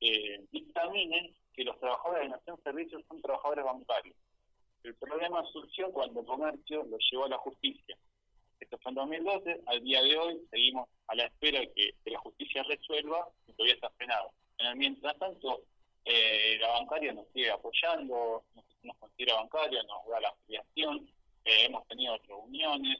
eh, 0.00 0.44
dictaminen 0.52 1.34
que 1.54 1.64
los 1.64 1.78
trabajadores 1.80 2.22
de 2.24 2.28
Nación 2.28 2.60
Servicios 2.62 3.02
son 3.08 3.20
trabajadores 3.22 3.64
bancarios. 3.64 4.16
El 4.86 4.94
problema 4.94 5.44
surgió 5.52 5.90
cuando 5.90 6.24
comercio 6.24 6.84
lo 6.84 6.96
llevó 7.10 7.24
a 7.24 7.30
la 7.30 7.38
justicia. 7.38 7.98
Esto 8.60 8.78
fue 8.78 8.90
en 8.90 8.94
2012, 8.94 9.60
al 9.66 9.82
día 9.82 10.00
de 10.00 10.16
hoy 10.16 10.40
seguimos 10.48 10.88
a 11.08 11.16
la 11.16 11.24
espera 11.24 11.58
de 11.58 11.72
que, 11.72 11.92
la 12.04 12.20
justicia 12.20 12.62
resuelva 12.62 13.28
y 13.48 13.52
todavía 13.54 13.74
está 13.74 13.90
frenado. 13.90 14.30
En 14.58 14.66
el 14.66 14.76
mientras 14.76 15.18
tanto, 15.18 15.62
eh, 16.04 16.56
la 16.60 16.68
bancaria 16.68 17.12
nos 17.12 17.26
sigue 17.32 17.50
apoyando, 17.50 18.44
nos, 18.54 18.64
nos 18.84 18.96
considera 18.98 19.34
bancaria, 19.34 19.82
nos 19.82 20.06
da 20.08 20.20
la 20.20 20.28
afiliación, 20.28 21.10
eh, 21.44 21.64
hemos 21.64 21.84
tenido 21.88 22.16
reuniones, 22.18 22.98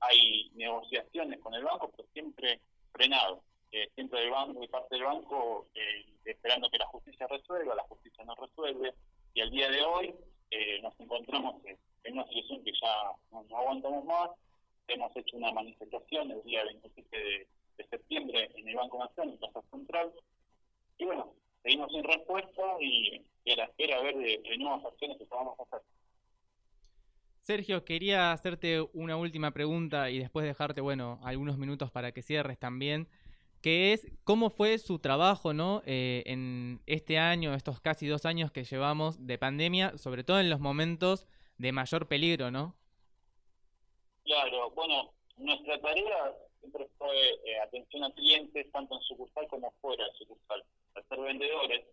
hay 0.00 0.50
negociaciones 0.54 1.38
con 1.38 1.54
el 1.54 1.62
banco, 1.62 1.92
pero 1.96 2.08
siempre 2.12 2.60
frenado. 2.92 3.44
Eh, 3.70 3.88
siempre 3.94 4.18
del 4.18 4.30
banco, 4.30 4.60
de 4.60 4.66
parte 4.66 4.96
del 4.96 5.04
banco, 5.04 5.68
eh, 5.74 6.04
esperando 6.24 6.68
que 6.68 6.78
la 6.78 6.86
justicia 6.86 7.28
resuelva, 7.28 7.76
la 7.76 7.84
justicia 7.84 8.24
no 8.24 8.34
resuelve, 8.34 8.94
y 9.32 9.42
al 9.42 9.50
día 9.52 9.70
de 9.70 9.80
hoy 9.82 10.12
eh, 10.50 10.80
nos 10.82 10.98
encontramos 10.98 11.62
en, 11.64 12.12
una 12.12 12.26
situación 12.26 12.64
que 12.64 12.72
ya 12.72 13.12
no, 13.30 13.56
aguantamos 13.56 14.04
más. 14.04 14.30
Hemos 14.88 15.16
hecho 15.16 15.36
una 15.36 15.52
manifestación 15.52 16.30
el 16.30 16.42
día 16.42 16.64
27 16.64 17.16
de, 17.16 17.46
septiembre 17.88 18.50
en 18.56 18.68
el 18.68 18.76
Banco 18.76 18.98
Nación, 18.98 19.30
en 19.30 19.38
Plaza 19.38 19.62
Central, 19.70 20.12
y 20.98 21.04
bueno, 21.06 21.32
seguimos 21.62 21.90
sin 21.90 22.04
respuesta 22.04 22.62
y, 22.78 23.24
y 23.44 23.52
a 23.52 23.56
la 23.56 23.64
espera 23.64 23.96
a 23.96 24.02
ver 24.02 24.16
de, 24.18 24.38
de 24.38 24.58
nuevas 24.58 24.84
acciones 24.84 25.16
que 25.16 25.24
podamos 25.24 25.58
hacer. 25.58 25.80
Sergio, 27.40 27.84
quería 27.86 28.32
hacerte 28.32 28.82
una 28.92 29.16
última 29.16 29.50
pregunta 29.52 30.10
y 30.10 30.18
después 30.18 30.44
dejarte, 30.44 30.82
bueno, 30.82 31.18
algunos 31.24 31.56
minutos 31.56 31.90
para 31.90 32.12
que 32.12 32.22
cierres 32.22 32.58
también, 32.58 33.08
que 33.62 33.92
es 33.92 34.06
cómo 34.24 34.50
fue 34.50 34.78
su 34.78 34.98
trabajo, 34.98 35.52
¿no? 35.52 35.82
Eh, 35.86 36.22
en 36.26 36.80
este 36.86 37.18
año, 37.18 37.54
estos 37.54 37.80
casi 37.80 38.06
dos 38.06 38.24
años 38.26 38.50
que 38.50 38.64
llevamos 38.64 39.26
de 39.26 39.38
pandemia, 39.38 39.98
sobre 39.98 40.24
todo 40.24 40.40
en 40.40 40.48
los 40.50 40.60
momentos 40.60 41.26
de 41.58 41.72
mayor 41.72 42.08
peligro, 42.08 42.50
¿no? 42.50 42.74
Claro, 44.24 44.70
bueno, 44.70 45.12
nuestra 45.36 45.80
tarea 45.80 46.34
siempre 46.60 46.86
fue 46.98 47.16
eh, 47.44 47.58
atención 47.62 48.04
a 48.04 48.12
clientes, 48.12 48.70
tanto 48.72 48.94
en 48.94 49.00
sucursal 49.02 49.46
como 49.48 49.72
fuera 49.80 50.04
de 50.04 50.12
sucursal. 50.12 50.62
Al 50.94 51.04
ser 51.08 51.20
vendedores 51.20 51.84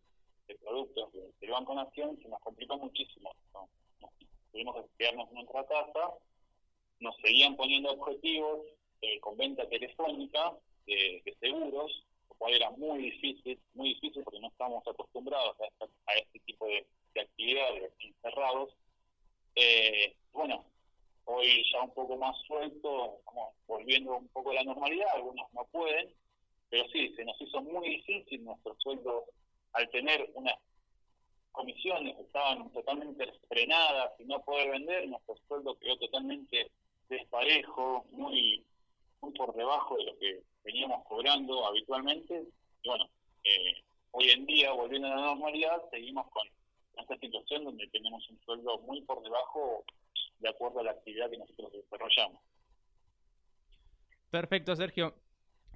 de 0.47 0.55
productos 0.55 1.11
de- 1.13 1.31
del 1.39 1.51
Banco 1.51 1.75
Nación, 1.75 2.17
se 2.21 2.27
nos 2.29 2.39
complicó 2.41 2.77
muchísimo. 2.77 3.31
¿no? 3.53 3.69
Tuvimos 4.51 4.75
que 4.75 4.89
quedarnos 4.97 5.29
en 5.29 5.35
nuestra 5.35 5.65
casa, 5.65 6.11
nos 6.99 7.15
seguían 7.17 7.55
poniendo 7.55 7.91
objetivos 7.91 8.59
eh, 9.01 9.19
con 9.19 9.37
venta 9.37 9.67
telefónica 9.69 10.53
de, 10.87 11.35
seguros, 11.39 12.05
lo 12.29 12.35
cual 12.35 12.53
era 12.53 12.69
muy 12.71 12.99
difícil, 12.99 13.59
muy 13.73 13.89
difícil 13.89 14.23
porque 14.23 14.39
no 14.39 14.47
estábamos 14.47 14.87
acostumbrados 14.87 15.55
a, 15.59 16.13
este 16.13 16.39
tipo 16.39 16.65
de, 16.65 16.85
de 17.13 17.21
actividades 17.21 17.91
encerrados. 17.99 18.73
Eh, 19.55 20.15
bueno, 20.33 20.65
hoy 21.25 21.63
ya 21.71 21.81
un 21.81 21.93
poco 21.93 22.17
más 22.17 22.35
suelto, 22.47 23.17
estamos 23.19 23.53
volviendo 23.67 24.17
un 24.17 24.27
poco 24.29 24.51
a 24.51 24.55
la 24.55 24.63
normalidad, 24.63 25.07
algunos 25.13 25.51
no 25.53 25.65
pueden, 25.65 26.09
pero 26.69 26.87
sí, 26.89 27.13
se 27.15 27.25
nos 27.25 27.39
hizo 27.41 27.61
muy 27.61 27.89
difícil 27.89 28.43
nuestro 28.43 28.75
sueldo 28.79 29.25
al 29.73 29.89
tener 29.89 30.29
una 30.33 30.57
comisiones 31.57 32.15
estaban 32.19 32.71
totalmente 32.71 33.33
frenadas 33.49 34.11
y 34.19 34.25
no 34.25 34.39
poder 34.43 34.69
vender, 34.69 35.09
nuestro 35.09 35.35
sueldo 35.47 35.75
quedó 35.79 35.97
totalmente 35.97 36.69
desparejo, 37.09 38.05
muy, 38.11 38.63
muy 39.21 39.31
por 39.33 39.55
debajo 39.55 39.97
de 39.97 40.03
lo 40.03 40.19
que 40.19 40.43
veníamos 40.67 41.03
cobrando 41.05 41.65
habitualmente. 41.65 42.43
Y 42.83 42.87
bueno, 42.87 43.09
eh, 43.43 43.83
hoy 44.11 44.29
en 44.29 44.45
día, 44.45 44.71
volviendo 44.73 45.07
a 45.07 45.15
la 45.15 45.21
normalidad, 45.21 45.81
seguimos 45.89 46.29
con 46.29 46.45
esta 46.99 47.17
situación 47.17 47.63
donde 47.63 47.87
tenemos 47.87 48.29
un 48.29 48.39
sueldo 48.41 48.77
muy 48.79 49.01
por 49.01 49.23
debajo 49.23 49.85
de 50.39 50.49
acuerdo 50.49 50.81
a 50.81 50.83
la 50.83 50.91
actividad 50.91 51.29
que 51.29 51.37
nosotros 51.37 51.71
desarrollamos. 51.71 52.41
Perfecto, 54.29 54.75
Sergio. 54.75 55.15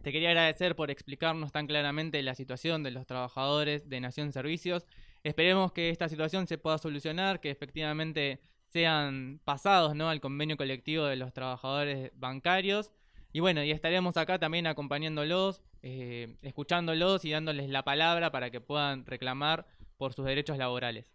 Te 0.03 0.11
quería 0.11 0.29
agradecer 0.29 0.75
por 0.75 0.91
explicarnos 0.91 1.51
tan 1.51 1.67
claramente 1.67 2.21
la 2.23 2.35
situación 2.35 2.83
de 2.83 2.91
los 2.91 3.05
trabajadores 3.05 3.87
de 3.87 4.01
Nación 4.01 4.33
Servicios. 4.33 4.87
Esperemos 5.23 5.71
que 5.71 5.89
esta 5.89 6.09
situación 6.09 6.47
se 6.47 6.57
pueda 6.57 6.79
solucionar, 6.79 7.39
que 7.39 7.51
efectivamente 7.51 8.41
sean 8.67 9.39
pasados 9.45 9.95
¿no? 9.95 10.09
al 10.09 10.19
convenio 10.19 10.57
colectivo 10.57 11.05
de 11.05 11.17
los 11.17 11.33
trabajadores 11.33 12.11
bancarios. 12.15 12.91
Y 13.33 13.39
bueno, 13.39 13.63
y 13.63 13.71
estaremos 13.71 14.17
acá 14.17 14.39
también 14.39 14.67
acompañándolos, 14.67 15.61
eh, 15.83 16.35
escuchándolos 16.41 17.23
y 17.23 17.31
dándoles 17.31 17.69
la 17.69 17.83
palabra 17.83 18.31
para 18.31 18.51
que 18.51 18.59
puedan 18.59 19.05
reclamar 19.05 19.65
por 19.97 20.13
sus 20.13 20.25
derechos 20.25 20.57
laborales. 20.57 21.05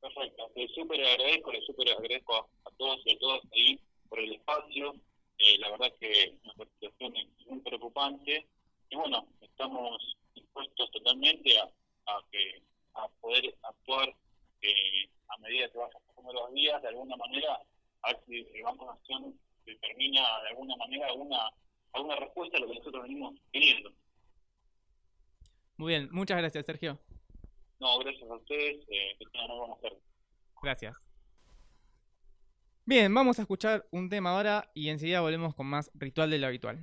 Perfecto, 0.00 0.50
les 0.54 0.70
súper 0.72 1.04
agradezco, 1.04 1.52
les 1.52 1.64
súper 1.66 1.90
agradezco 1.90 2.48
a, 2.64 2.70
todos 2.78 3.00
y 3.04 3.12
a 3.12 3.18
todas 3.18 3.40
ahí 3.52 3.80
por 4.08 4.20
el 4.20 4.34
espacio. 4.34 4.94
Eh, 5.38 5.58
la 5.58 5.70
verdad 5.70 5.92
que 5.98 6.36
nuestra 6.44 6.66
situación 6.74 7.16
es 7.16 7.46
muy 7.46 7.60
preocupante 7.60 8.46
y 8.90 8.96
bueno, 8.96 9.26
estamos 9.40 10.16
dispuestos 10.34 10.90
totalmente 10.92 11.58
a, 11.58 11.64
a 11.64 12.22
que 12.30 12.62
a 12.94 13.08
poder 13.20 13.54
actuar 13.62 14.14
eh, 14.62 15.08
a 15.28 15.38
medida 15.38 15.68
que 15.70 15.78
vayan 15.78 16.02
pasando 16.06 16.32
los 16.32 16.52
días, 16.52 16.80
de 16.82 16.88
alguna 16.88 17.16
manera, 17.16 17.60
a 18.02 18.14
si 18.26 18.46
el 18.54 18.62
Banco 18.62 18.86
Nación 18.86 19.34
determina 19.70 20.20
de 20.42 20.48
alguna 20.48 20.76
manera 20.76 21.06
alguna, 21.08 21.50
alguna 21.92 22.16
respuesta 22.16 22.56
a 22.56 22.60
lo 22.60 22.68
que 22.68 22.74
nosotros 22.78 23.02
venimos 23.02 23.34
pidiendo. 23.50 23.92
Muy 25.76 25.92
bien, 25.92 26.08
muchas 26.12 26.38
gracias, 26.38 26.66
Sergio. 26.66 26.98
No, 27.80 27.98
gracias 27.98 28.30
a 28.30 28.34
ustedes, 28.34 28.86
eh, 28.88 29.16
que 29.18 29.24
tengan 29.32 29.48
muy 29.48 29.58
buenas 29.58 29.80
tardes. 29.80 29.98
Gracias. 30.62 30.96
Bien, 32.84 33.12
vamos 33.14 33.38
a 33.38 33.42
escuchar 33.42 33.86
un 33.90 34.08
tema 34.08 34.30
ahora 34.30 34.70
y 34.74 34.88
enseguida 34.88 35.20
volvemos 35.20 35.54
con 35.54 35.66
más 35.66 35.90
ritual 35.94 36.30
de 36.30 36.38
lo 36.38 36.48
habitual. 36.48 36.82